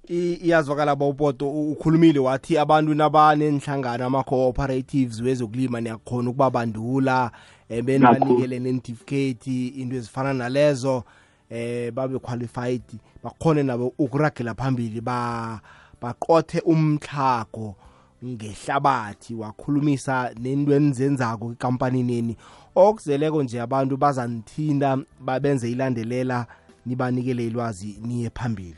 iyazwakala 0.10 0.96
bawupoto 0.96 1.50
ukhulumile 1.50 2.20
wathi 2.20 2.58
abantu 2.58 2.94
nabanenhlangano 2.94 4.06
ama-cooperatives 4.06 5.22
wezokulima 5.22 5.82
niyakhona 5.82 6.30
ukubabandula 6.30 7.32
um 7.70 7.82
benibanikele 7.82 8.60
nentifiketi 8.60 9.68
into 9.68 9.96
ezifana 9.96 10.34
nalezo 10.34 11.04
eh 11.50 11.92
babe 11.92 12.20
qualified 12.20 12.82
bakhone 13.24 13.64
nabo 13.64 13.94
ukuragela 13.98 14.54
phambili 14.54 15.02
ba 15.02 15.62
baqothe 16.02 16.60
umtlhago 16.66 17.76
ngehlabathi 18.24 19.36
wakhulumisa 19.36 20.32
nento 20.42 20.76
enizenzako 20.76 21.52
ekampanini 21.52 22.38
okuzeleko 22.76 23.44
nje 23.44 23.62
abantu 23.62 23.98
bazanithinda 23.98 24.98
babenze 25.20 25.72
ilandelela 25.72 26.46
nibanikele 26.86 27.48
ilwazi 27.48 28.00
niye 28.02 28.30
phambili. 28.30 28.78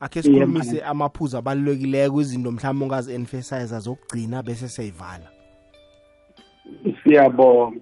Akhe 0.00 0.22
sikhulumise 0.22 0.82
amaphuzu 0.82 1.36
abalulekileko 1.36 2.20
izinto 2.20 2.50
mhlawumbe 2.52 2.84
ongazi-emphasize 2.84 3.78
zokugcina 3.78 4.42
bese 4.42 4.68
siyayivala. 4.68 5.28
Siyabonga. 7.02 7.80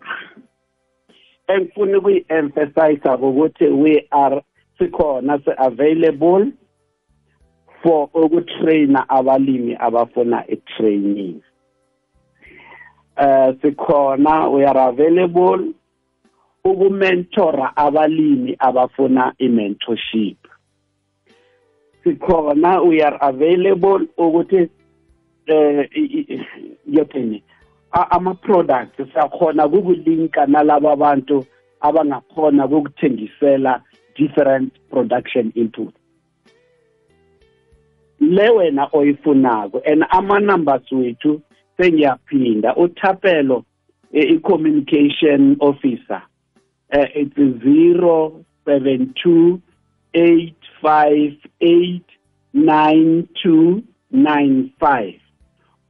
Engifuna 1.49 1.99
ukuyi-emphasize 1.99 3.09
ukuthi 3.23 3.65
we 3.65 4.07
are 4.11 4.43
sikhona 4.79 5.39
se-available. 5.45 6.53
For 7.83 8.09
ukutraina 8.15 9.09
abalimi 9.09 9.77
abafuna 9.81 10.45
i-training. 10.49 11.43
Uh 13.17 13.53
sikhona 13.63 14.49
we 14.51 14.65
are 14.65 14.89
available 14.89 15.75
ukumentora 16.65 17.77
abalimi 17.77 18.57
abafuna 18.59 19.35
i-mentorship. 19.39 20.37
Sikhona 22.05 22.83
we 22.87 23.03
are 23.03 23.19
available 23.21 24.07
ukuthi 24.17 24.69
eh 25.47 25.89
yothini 26.87 27.43
ama-products 27.93 29.13
siyakhona 29.13 29.69
kukulinka 29.69 30.47
nalabo 30.47 30.91
abantu 30.91 31.45
abangakhona 31.81 32.67
ukuthengisela 32.67 33.83
different 34.17 34.73
production 34.91 35.53
input. 35.55 35.95
Le 38.21 38.51
wena 38.51 38.89
oyifunako 38.93 39.83
and 39.87 40.05
ama-numbers 40.11 40.93
wethu 40.93 41.41
sengiyaphinda. 41.79 42.77
Uthapelo 42.77 43.65
eh, 44.13 44.31
i-communication 44.33 45.57
officer 45.61 46.23
uh, 46.93 47.07
it's 47.15 47.37
072 47.37 49.61
858 50.15 52.03
9295 52.55 55.21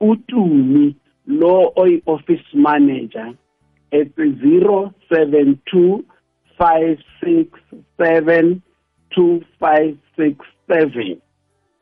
utumi 0.01 0.97
lo 1.27 1.73
oyi 1.77 2.03
office 2.07 2.45
manager 2.55 3.33
it's 3.93 4.17
072 4.17 6.05
567 6.59 8.63
2567 9.11 11.21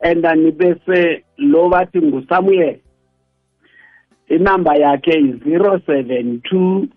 and 0.01 0.23
then 0.23 0.51
bese 0.51 1.23
lo 1.37 1.69
bathi 1.69 1.99
nguSamuel. 2.01 2.79
Inamba 4.29 4.75
yakhe 4.75 5.15
is 5.17 5.41
072 5.41 6.87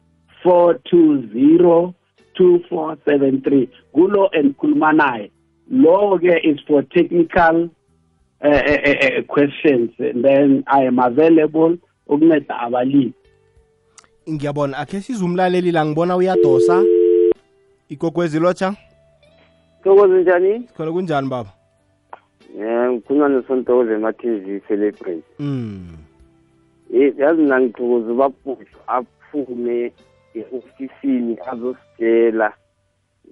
420 0.42 1.94
2473 2.38 3.68
kulo 3.94 4.30
engikhuluma 4.32 4.92
naye. 4.92 5.30
Lo 5.70 6.18
ke 6.18 6.36
is 6.44 6.58
for 6.66 6.82
technical 6.82 7.70
uh, 8.44 8.48
uh, 8.48 8.94
uh, 9.06 9.22
questions 9.28 9.90
and 9.98 10.24
then 10.24 10.64
i 10.66 10.82
am 10.82 10.98
available 10.98 11.76
ukunceda 12.08 12.60
abalimi. 12.60 13.12
Ngiyabona. 14.30 14.78
Akhe 14.78 15.00
sizumlaleli 15.00 15.72
la 15.72 15.84
ngibona 15.86 16.16
uyadosa. 16.16 16.82
Ikokwezi 17.88 18.38
lotsha 18.40 18.74
Thokoze 19.84 20.22
njani? 20.22 20.68
khona 20.76 20.92
kunjani 20.92 21.28
baba? 21.28 21.50
Eh 22.58 22.90
ngikhuluma 22.92 23.28
nosontokoze 23.28 23.94
ema-TV 23.94 24.60
celebrate. 24.68 25.24
mm. 25.38 25.96
Eh 26.94 27.14
yazi 27.18 27.42
mina 27.42 27.60
ngithokoza 27.60 28.12
ubaphuzu 28.12 28.78
aphume 28.86 29.92
e-ofisini 30.34 31.38
azositshela. 31.50 32.52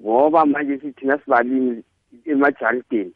Ngoba 0.01 0.47
manje 0.47 0.79
sithina 0.79 1.19
sibalimi 1.19 1.83
emajarideni 2.25 3.13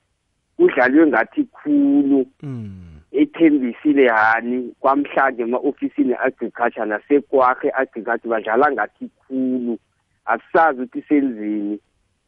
kudlalwe 0.56 1.06
ngathi 1.06 1.44
khulu. 1.44 2.26
Mm. 2.42 3.00
Ethembisile 3.12 4.08
hani 4.08 4.74
kwamhlanje 4.80 5.42
ema-ofisini 5.42 6.14
agriculture 6.14 6.86
nasekwahe 6.86 7.70
agriculture 7.70 8.30
badlala 8.30 8.72
ngathi 8.72 9.08
khulu. 9.08 9.78
Asisazi 10.24 10.82
ukuthi 10.82 11.02
senzini 11.08 11.78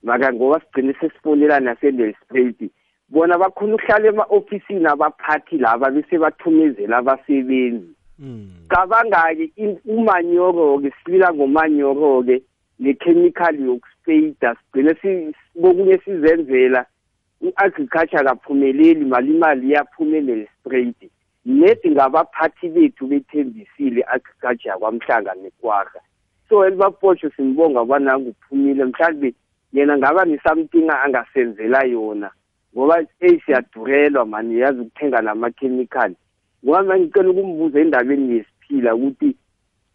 maka 0.03 0.33
ngoba 0.33 0.61
sigcine 0.61 0.95
sesifonela 1.01 1.61
nasendelstraight 1.61 2.71
bona 3.09 3.39
bakhona 3.39 3.75
ukuhlala 3.75 4.09
ema-ofisini 4.09 4.87
abaphathi 4.87 5.59
laba 5.59 5.91
bese 5.91 6.19
bathumezela 6.19 6.97
abasebenzi. 6.99 7.95
Mm 8.19 8.51
cabanga-ke 8.69 9.51
in- 9.57 9.81
umanyoro-ke 9.85 10.91
silila 11.05 11.33
ngomanyoro-ke 11.35 12.43
nekhemikhali 12.81 13.63
yokuspeyida 13.65 14.57
sigcine 14.57 14.95
si- 15.03 15.35
kokunye 15.63 15.99
sizenzela 16.05 16.87
i-agriculture 17.43 18.25
kaphumeleli 18.25 19.05
mali 19.05 19.35
imali 19.35 19.69
iyaphumelela 19.69 20.47
straight 20.61 20.97
nedi 21.45 21.91
ngabaphathi 21.91 22.69
bethu 22.69 23.07
bethembisile 23.07 24.01
i-agriculture 24.01 24.71
yakwamhlanga 24.71 25.35
nekwarha. 25.35 26.01
So 26.49 26.67
elibapotsho 26.67 27.31
simbonga 27.31 27.85
bananguphumile 27.85 28.85
mhlawumbe 28.85 29.35
yena 29.73 29.99
ngaba 29.99 30.25
ne-something 30.25 30.91
angasenzela 30.91 31.85
yona. 31.85 32.31
Ngoba 32.75 33.05
eyi 33.21 33.41
siyadurelwa 33.41 34.27
mani 34.27 34.59
yazi 34.59 34.81
ukuthenga 34.81 35.23
namakhemikhali 35.23 36.17
ngoba 36.65 36.83
manje 36.83 37.05
ngicela 37.05 37.31
ukumbuza 37.31 37.81
endabeni 37.81 38.35
yesiphila 38.37 38.95
ukuthi 38.95 39.37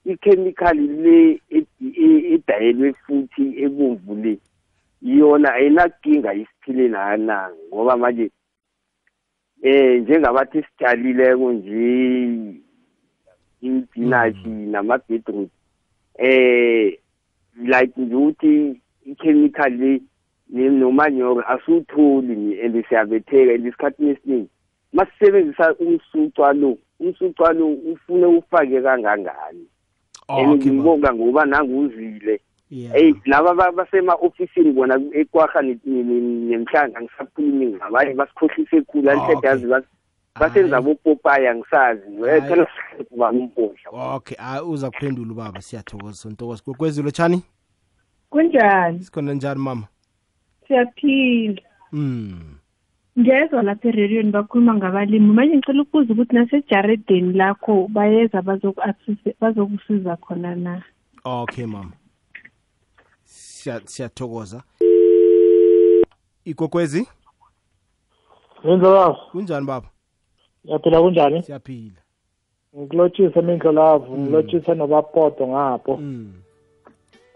ikhemikhali 0.06 0.88
le 0.88 1.42
edi- 1.58 1.96
e- 2.06 2.34
edayelwe 2.34 2.94
futhi 2.94 3.44
ebomvu 3.64 4.16
le 4.24 4.34
yona 5.02 5.54
ayinakinga 5.54 6.34
isiphileni 6.34 6.96
ana 6.96 7.50
ngoba 7.70 7.98
manje 7.98 8.32
eh 9.62 10.02
njengabathi 10.02 10.64
sitshalileko 10.64 11.52
nje 11.52 12.62
impinashi 13.62 14.50
nama-beetroot 14.50 15.50
eh 16.18 16.98
like 17.56 18.02
nje 18.02 18.16
ukuthi 18.16 18.82
ichemical 19.06 19.74
le 19.74 20.02
nomanyoro 20.52 21.42
asiwutholi 21.48 22.36
ni 22.36 22.62
and 22.62 22.86
siyabetheka 22.90 23.54
and 23.54 23.66
isikhathini 23.66 24.10
esiningi. 24.12 24.50
Masisebenzisa 24.94 25.76
umsucwa 25.76 26.54
lo 26.54 26.78
umsucwa 27.00 27.54
lo 27.54 27.68
ufune 27.68 28.26
ufake 28.26 28.82
kangangani? 28.82 29.66
And 30.28 30.50
okay 30.50 30.72
baba. 30.72 30.74
ngibonga 30.74 31.14
ngoba 31.14 31.46
nangiwuzile 31.46 32.42
yeah. 32.70 32.94
Hey 32.94 33.14
laba 33.26 33.54
ba- 33.54 33.72
basema-ofisini 33.72 34.72
bona 34.72 35.02
ekwaha 35.14 35.62
ne- 35.62 35.80
ne- 35.86 36.04
ne- 36.04 36.50
nemhlanga 36.50 37.02
ngisakhulumi 37.02 37.66
ngabaye 37.68 38.14
basikhohlise 38.14 38.82
khulu. 38.82 39.10
Ah, 39.10 39.12
alihlede 39.12 39.38
okay. 39.38 39.50
yazi 39.50 39.66
bas- 39.68 39.88
basenza 40.40 40.76
Hayi. 40.76 40.86
bopopaya 40.86 41.56
ngisazi 41.56 42.02
Hayi. 42.22 42.42
phela 42.42 42.68
ubami 43.12 43.40
umpondla 43.40 44.16
okay 44.16 44.38
hayi 44.38 44.64
uza 44.66 44.92
kuphendula 44.92 45.32
ubaba 45.32 45.62
siyathokoza. 45.62 46.14
Sontokoza 46.14 46.64
kokwezi 46.64 47.04
lotshani 47.04 47.44
kunjani? 48.30 49.00
Sikhona 49.00 49.34
njani 49.34 49.60
mama? 49.60 49.88
Siyaphila 50.72 51.62
mm 51.92 52.56
ngezwa 53.20 53.64
lapha 53.64 53.88
erediweni 53.90 54.32
bakhuluma 54.32 54.74
ngabalimi 54.74 55.34
manje 55.34 55.56
ngicela 55.58 55.82
ukubuza 55.82 56.14
ukuthi 56.14 56.36
nasejaredeni 56.36 57.34
lakho 57.34 57.88
bayeza 57.88 58.40
bazoku-assist- 58.42 59.36
bazokusiza 59.42 60.16
khona 60.16 60.56
na? 60.56 60.84
Okay 61.26 61.66
mama 61.66 61.92
Siya- 63.26 63.82
siyathokoza. 63.86 64.64
Ikokwezi 66.46 67.08
Ngenzakazi, 68.66 69.20
kunjani 69.32 69.66
baba? 69.66 69.88
Yaphila 70.64 71.02
kunjani? 71.02 71.44
siyaphila. 71.44 72.02
Ngikulotshisa 72.78 73.42
Mindlolavu, 73.42 74.18
ngilotshisa 74.18 74.74
nobapoto 74.76 75.48
ngapho. 75.48 75.98
mm 75.98 76.34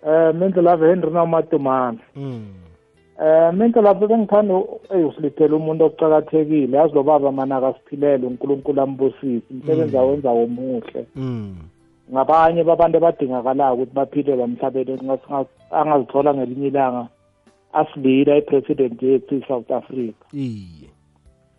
Eh 0.07 0.35
Mindlolavu 0.35 0.83
Henry 0.85 1.11
nomatumana. 1.11 1.99
mm 2.15 2.64
Eh 3.21 3.53
Mindlolavu 3.53 4.07
bengithanda 4.07 4.53
eh 4.91 5.07
usilithela 5.07 5.55
umuntu 5.55 5.85
ocakathekile, 5.85 6.77
yazi 6.77 6.93
lo 6.95 7.03
baba 7.03 7.31
mana 7.31 7.57
akasiphilele 7.57 8.27
uNkulunkulu 8.27 8.81
ambusise, 8.81 9.41
umsebenzi 9.51 9.97
awenza 9.97 10.31
womuhle. 10.31 11.05
mm 11.15 11.55
Ngabanye 12.11 12.63
babantu 12.63 12.97
abadingakalayo 12.97 13.73
ukuthi 13.73 13.93
baphile 13.95 14.35
bamhlabeni 14.35 14.91
ngasinga- 15.03 15.45
angazithola 15.71 16.33
ngelinye 16.33 16.67
ilanga 16.67 17.07
asilida 17.73 18.37
ipresident 18.37 19.01
yethu 19.01 19.35
iSouth 19.35 19.71
Africa. 19.71 20.25
iye 20.33 20.89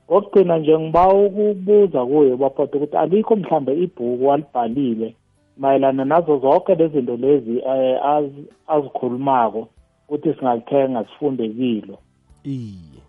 Okugcina 0.09 0.59
nje 0.59 0.78
ngiba 0.78 1.09
ukubuza 1.14 2.07
kuye 2.07 2.36
baphotha 2.36 2.76
ukuthi 2.76 2.96
alikho 2.96 3.36
mhlambe 3.36 3.72
ibhuku 3.74 4.26
walibhalile 4.26 5.14
mayelana 5.59 6.04
nazo 6.04 6.38
zonke 6.38 6.74
lezi 6.74 6.94
zinto 6.94 7.16
lezi 7.16 7.59
eh, 7.59 8.04
az- 8.04 8.46
azikhulumako 8.68 9.68
ukuthi 10.09 10.34
singalithenga 10.34 11.04
sifunde 11.04 11.48
kilo. 11.48 11.98
Iye. 12.44 13.02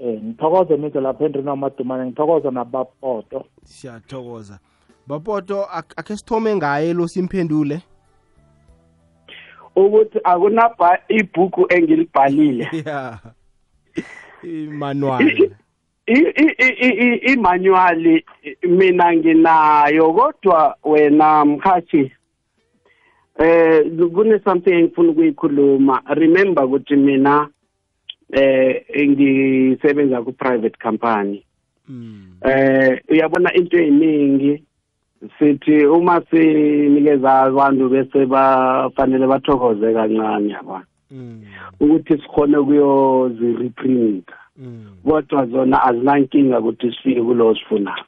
Eh 0.00 0.22
ngithokoze 0.22 0.76
mizo 0.76 1.00
lapha 1.00 1.24
endrini 1.24 1.48
wamadumane 1.48 2.06
ngithokoza 2.06 2.50
nabapoto 2.50 3.44
siyathokoza. 3.64 4.58
Bapoto 5.06 5.64
ak- 5.64 5.94
akhe 5.96 6.16
sithome 6.16 6.56
ngaye 6.56 6.92
lo 6.94 7.08
simphendule? 7.08 7.80
Ukuthi 9.76 10.18
akunabha 10.24 10.98
ibhuku 11.08 11.66
engilibhalile. 11.68 12.68
Ya. 12.86 13.18
Imanual. 14.42 15.22
I- 16.06 16.14
i- 16.14 16.54
i- 16.58 16.76
i- 16.88 16.98
i- 17.06 17.32
imanuali 17.32 18.24
mina 18.68 19.14
nginayo 19.16 20.12
kodwa 20.12 20.76
wena 20.84 21.44
mkhathi 21.44 22.12
eh 23.38 23.84
kune 24.14 24.40
something 24.44 24.72
engifuna 24.72 25.10
ukuyikhuluma. 25.10 26.02
Remember 26.14 26.64
ukuthi 26.64 26.96
mina 26.96 27.48
eh 28.32 28.84
ngisebenza 29.08 30.22
ku 30.22 30.32
private 30.32 30.78
company. 30.82 31.44
Mm. 31.88 32.38
Eh 32.42 33.00
uyabona 33.08 33.52
into 33.54 33.76
eyiningi. 33.78 34.62
Sithi 35.38 35.86
uma 35.86 36.20
sinikeza 36.30 37.42
abantu 37.42 37.88
bese 37.88 38.26
bafanele 38.26 39.26
bathokoze 39.26 39.92
kancane 39.92 40.52
yabona? 40.52 40.86
Mm. 41.10 41.42
Ukuthi 41.80 42.12
sikhone 42.18 42.62
kuyozireprint 42.62 44.28
mm. 44.56 44.86
Kodwa 45.04 45.46
zona 45.46 45.82
azinankinga 45.82 46.60
ukuthi 46.60 46.92
sifike 46.92 47.22
kulo 47.22 47.54
sifunayo. 47.54 48.04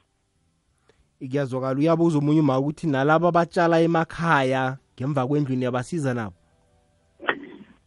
Kuyazwakala 1.19 1.79
uyabuza 1.79 2.17
umunye 2.19 2.39
uma 2.39 2.59
ukuthi 2.59 2.87
nalabo 2.87 3.27
abatshala 3.27 3.81
emakhaya 3.81 4.77
ngemva 4.97 5.27
kwendlwini 5.27 5.65
yabasiza 5.65 6.13
nabo? 6.13 6.35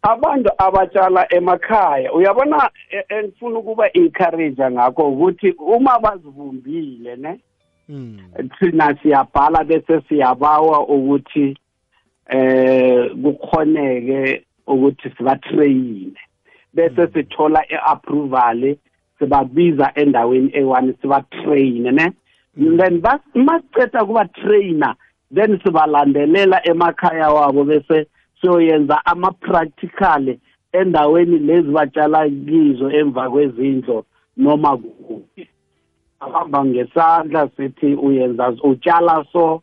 Abantu 0.03 0.51
abatshala 0.59 1.27
emakhaya 1.35 2.13
uyabona 2.13 2.71
e- 2.91 3.05
engifuna 3.09 3.59
ukuba 3.59 3.93
encourage 3.93 4.71
ngakho 4.71 5.03
ukuthi 5.09 5.51
uma 5.59 5.99
bazibumbile 5.99 7.17
ne? 7.17 7.41
Mm 7.89 8.19
thina 8.59 8.97
siyabhala 9.03 9.65
bese 9.65 10.01
siyabawa 10.09 10.89
ukuthi 10.89 11.59
eh 12.27 13.11
kukhoneke 13.23 14.45
ukuthi 14.67 15.11
sibatrain 15.17 16.15
bese 16.75 17.07
sithola 17.13 17.61
iapproval 17.69 18.77
sibabiza 19.19 19.93
endaweni 19.95 20.51
eyi-one 20.55 20.95
sibatrain 21.03 21.83
ne? 21.83 22.13
Then 22.57 23.01
bas 23.01 23.21
masiceda 23.35 24.05
kuba 24.05 24.25
trainer 24.25 24.97
then 25.35 25.61
sibalandelela 25.65 26.61
emakhaya 26.67 27.31
wabo 27.31 27.65
bese 27.65 28.07
siyoyenza 28.41 29.07
ama-practical 29.07 30.37
endaweni 30.73 31.39
lezi 31.39 31.69
batshala 31.69 32.29
kizo 32.29 32.91
emva 32.91 33.31
kwezindlo 33.31 34.05
noma 34.37 34.77
kuphi. 34.77 35.49
Ahamba 36.21 36.65
ngesandla 36.65 37.49
sithi 37.57 37.95
uyenza 37.95 38.49
utshala 38.63 39.25
so 39.33 39.63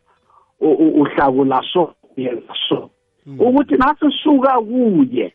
uhlakula 0.60 1.62
so 1.72 1.94
uyenza 2.16 2.54
so. 2.68 2.90
Ukuthi 3.38 3.74
nasisuka 3.74 4.60
kuye 4.60 5.32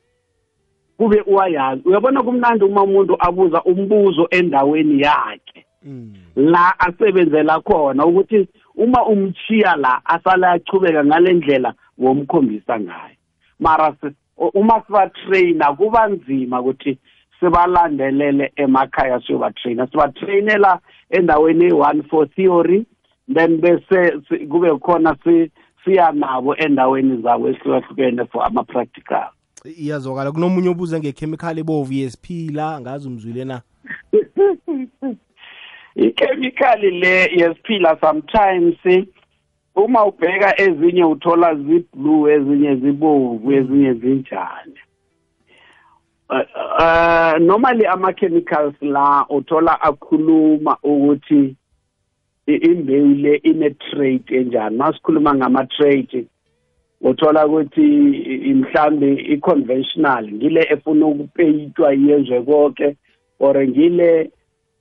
kube 0.97 1.21
uyayazi 1.21 1.81
uyabona 1.85 2.23
kumnandi 2.23 2.65
uma 2.65 2.83
umuntu 2.83 3.17
abuza 3.19 3.63
umbuzo 3.63 4.27
endaweni 4.29 5.01
yakhe. 5.01 5.65
Mm. 5.83 6.13
La 6.35 6.79
asebenzela 6.79 7.59
khona 7.61 8.05
ukuthi 8.05 8.47
uma 8.75 9.05
umchiya 9.05 9.75
la 9.75 10.01
asala 10.05 10.51
achubeka 10.51 11.05
ngale 11.05 11.33
ndlela 11.33 11.73
womkhombisa 11.97 12.79
ngayo. 12.79 13.15
Mara 13.59 13.95
si- 14.01 14.15
u- 14.37 14.51
uma 14.53 14.81
sibatraina 14.87 15.73
kuba 15.73 16.07
nzima 16.07 16.61
ukuthi 16.61 16.97
sibalandelele 17.39 18.51
emakhaya 18.55 19.21
siyobatraina 19.21 19.87
sibatrainela 19.87 20.79
endaweni 21.09 21.65
eyi-one 21.65 22.03
for 22.03 22.29
theory 22.29 22.85
then 23.33 23.57
bese 23.61 24.13
si- 24.29 24.47
kube 24.47 24.69
khona 24.79 25.15
si- 25.23 25.51
siya 25.85 26.11
nabo 26.11 26.55
endaweni 26.55 27.21
zabo 27.21 27.47
ezihlukahlukene 27.49 28.25
for 28.25 28.43
ama-practical. 28.45 29.27
Iyazwakala. 29.77 30.31
Kunomunye 30.31 30.69
obuze 30.69 30.99
ngekhemikhali 30.99 31.59
ebovu 31.61 31.93
yesiphila 31.93 32.81
ngazi 32.81 33.07
umzwile 33.07 33.45
na 33.45 33.61
ikhemikhali 35.95 36.91
le 36.91 37.29
yesiphila 37.39 37.97
sometimes 38.01 38.77
uma 39.75 40.05
ubheka 40.05 40.61
ezinye 40.61 41.03
uthola 41.03 41.55
ziblue 41.55 42.33
ezinye 42.33 42.75
zibovu 42.75 43.51
ezinye 43.51 43.93
zinjani. 43.93 44.79
Uh, 46.29 46.39
uh, 46.79 47.37
normally 47.39 47.85
ama-chemicals 47.85 48.73
la 48.81 49.25
uthola 49.29 49.81
akhuluma 49.81 50.77
ukuthi 50.83 51.55
imbewu 52.47 53.13
le 53.13 53.35
ine-trait 53.35 54.31
enjani. 54.31 54.77
Masikhuluma 54.77 55.35
ngama-trait 55.35 56.25
uthola 57.01 57.47
ukuthi 57.47 57.81
i- 57.81 58.49
i- 58.49 58.53
mhlambe 58.53 59.13
i-conventional 59.13 60.31
ngile 60.31 60.67
efuna 60.69 61.05
ukupeyitwa 61.05 61.93
yezwe 61.93 62.41
konke 62.41 62.95
or 63.39 63.67
ngile 63.67 64.31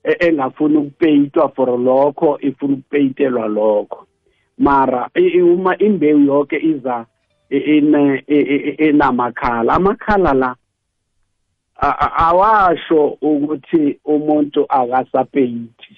engafuni 0.04 0.76
ukupeyitwa 0.76 1.48
for 1.48 1.78
lokho 1.80 2.38
ifuna 2.40 2.74
ukupeyitelwa 2.74 3.48
lokho. 3.48 4.06
Mara 4.58 5.10
uma 5.42 5.78
imbewu 5.78 6.20
yonke 6.20 6.56
iza 6.62 7.06
enamakhala 8.78 9.74
amakhala 9.74 10.32
la 10.32 10.56
awasho 12.16 13.06
ukuthi 13.20 13.98
umuntu 14.04 14.66
akasapeyithi 14.68 15.96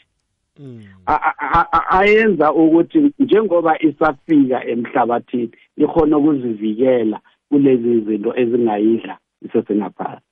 A- 1.07 1.21
a- 1.29 1.35
a- 1.39 1.69
a- 1.73 1.99
ayenza 1.99 2.53
ukuthi 2.53 3.13
njengoba 3.19 3.83
isafika 3.83 4.65
emhlabathini 4.67 5.51
ikhona 5.77 6.19
ukuzivikela 6.19 7.21
kulezi 7.49 8.01
zinto 8.01 8.37
ezingayidla 8.37 9.19
isesengaphansi 9.43 10.23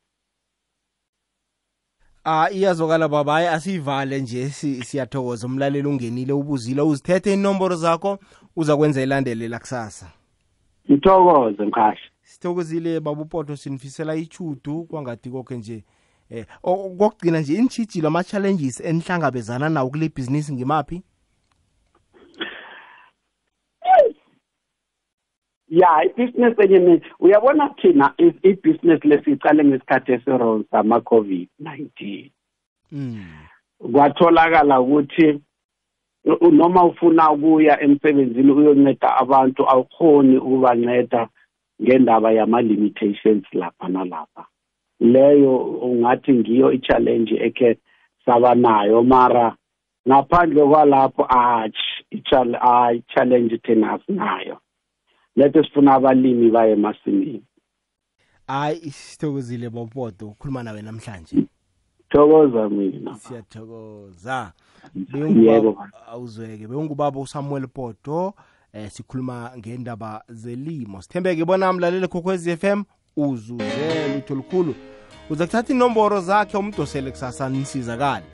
ah 2.25 2.49
iyazwakala 2.51 3.09
baba 3.09 3.33
hayi 3.33 3.47
asiyivale 3.47 4.21
nje 4.21 4.49
si- 4.51 4.85
siyathokoza. 4.85 5.47
Umlaleli 5.47 5.89
ungenile 5.89 6.33
ubuzile 6.33 6.83
uzithethe 6.83 7.35
inomboro 7.35 7.77
zakho 7.77 8.19
uza 8.57 8.77
kwenza 8.77 9.03
ilandelela 9.03 9.59
kusasa. 9.59 10.07
Ngithokoze 10.91 11.63
mkhashi. 11.65 12.03
Sithokozile 12.23 13.01
baba 13.01 13.23
upoto 13.23 13.57
sinifisela 13.57 14.15
ichudu 14.15 14.85
kwangathi 14.85 15.31
konke 15.31 15.57
nje 15.57 15.85
eh 16.31 16.47
o- 16.63 16.77
kokugcina 16.77 17.41
nje 17.41 17.55
intshijilo 17.55 18.09
ama-challenges 18.09 18.81
enihlangabezana 18.81 19.69
nawo 19.69 19.91
kule 19.91 20.09
bhizinisi 20.09 20.53
ngimaphi? 20.53 21.03
Ya 25.73 26.05
ibhizinesi 26.05 26.61
enye 26.63 26.79
ni- 26.79 27.01
uyabona 27.21 27.69
thina 27.69 28.13
i- 28.19 28.39
ibhizinesi 28.51 29.09
lesiyicale 29.09 29.65
ngesikhathi 29.65 30.13
esirong 30.13 30.65
sama-covid-19 30.71 32.31
mm. 32.93 33.25
kwatholakala 33.93 34.81
ukuthi 34.81 35.41
u- 36.25 36.51
noma 36.51 36.85
ufuna 36.85 37.31
ukuya 37.31 37.81
emsebenzini 37.81 38.53
uyonceda 38.53 39.17
abantu 39.17 39.71
awukhoni 39.71 40.37
ukubanceda 40.37 41.29
ngendaba 41.83 42.33
yama-limitations 42.33 43.45
lapha 43.53 43.89
nalapha. 43.89 44.45
Leyo 45.01 45.57
ungathi 45.57 46.33
ngiyo 46.33 46.73
i-challenge 46.73 47.35
ekhe 47.47 47.77
saba 48.27 48.55
nayo 48.55 49.03
mara 49.03 49.57
ngaphandle 50.09 50.65
kwalapho 50.65 51.27
atshi 51.29 52.05
i-challenge 52.11 53.59
thina 53.59 53.93
asinayo. 53.93 54.59
Lethe 55.37 55.63
sifuna 55.63 55.95
abalimi 55.95 56.51
baye 56.51 56.73
emasimini. 56.73 57.43
Hayi 58.47 58.91
sithokozile 58.91 59.71
baba 59.71 59.81
upoto 59.83 60.27
ukukhuluma 60.29 60.63
nawe 60.63 60.83
namhlanje. 60.83 61.37
Thokoza 62.11 62.69
mina. 62.69 63.15
Siyathokoza. 63.19 64.53
Yebo, 64.95 65.19
Bewungubaba- 65.19 66.07
awuzweke. 66.07 66.67
Bewungubaba 66.69 67.21
usamuel 67.21 67.67
poto 67.69 68.35
eh 68.73 68.91
sikhuluma 68.91 69.53
ngendaba 69.59 70.23
zelimo. 70.29 71.03
Sithembeke 71.03 71.45
bona 71.45 71.73
mlaleli 71.73 72.09
khokhwezi 72.09 72.57
FM 72.57 72.85
uzuzele 73.17 74.17
utho 74.19 74.35
lukhulu 74.35 74.75
uza 75.31 75.47
kuthatha 75.47 75.73
inomboro 75.75 76.21
zakhe 76.21 76.57
umdosele 76.57 77.11
kusasa 77.11 77.49
nisizakale. 77.49 78.25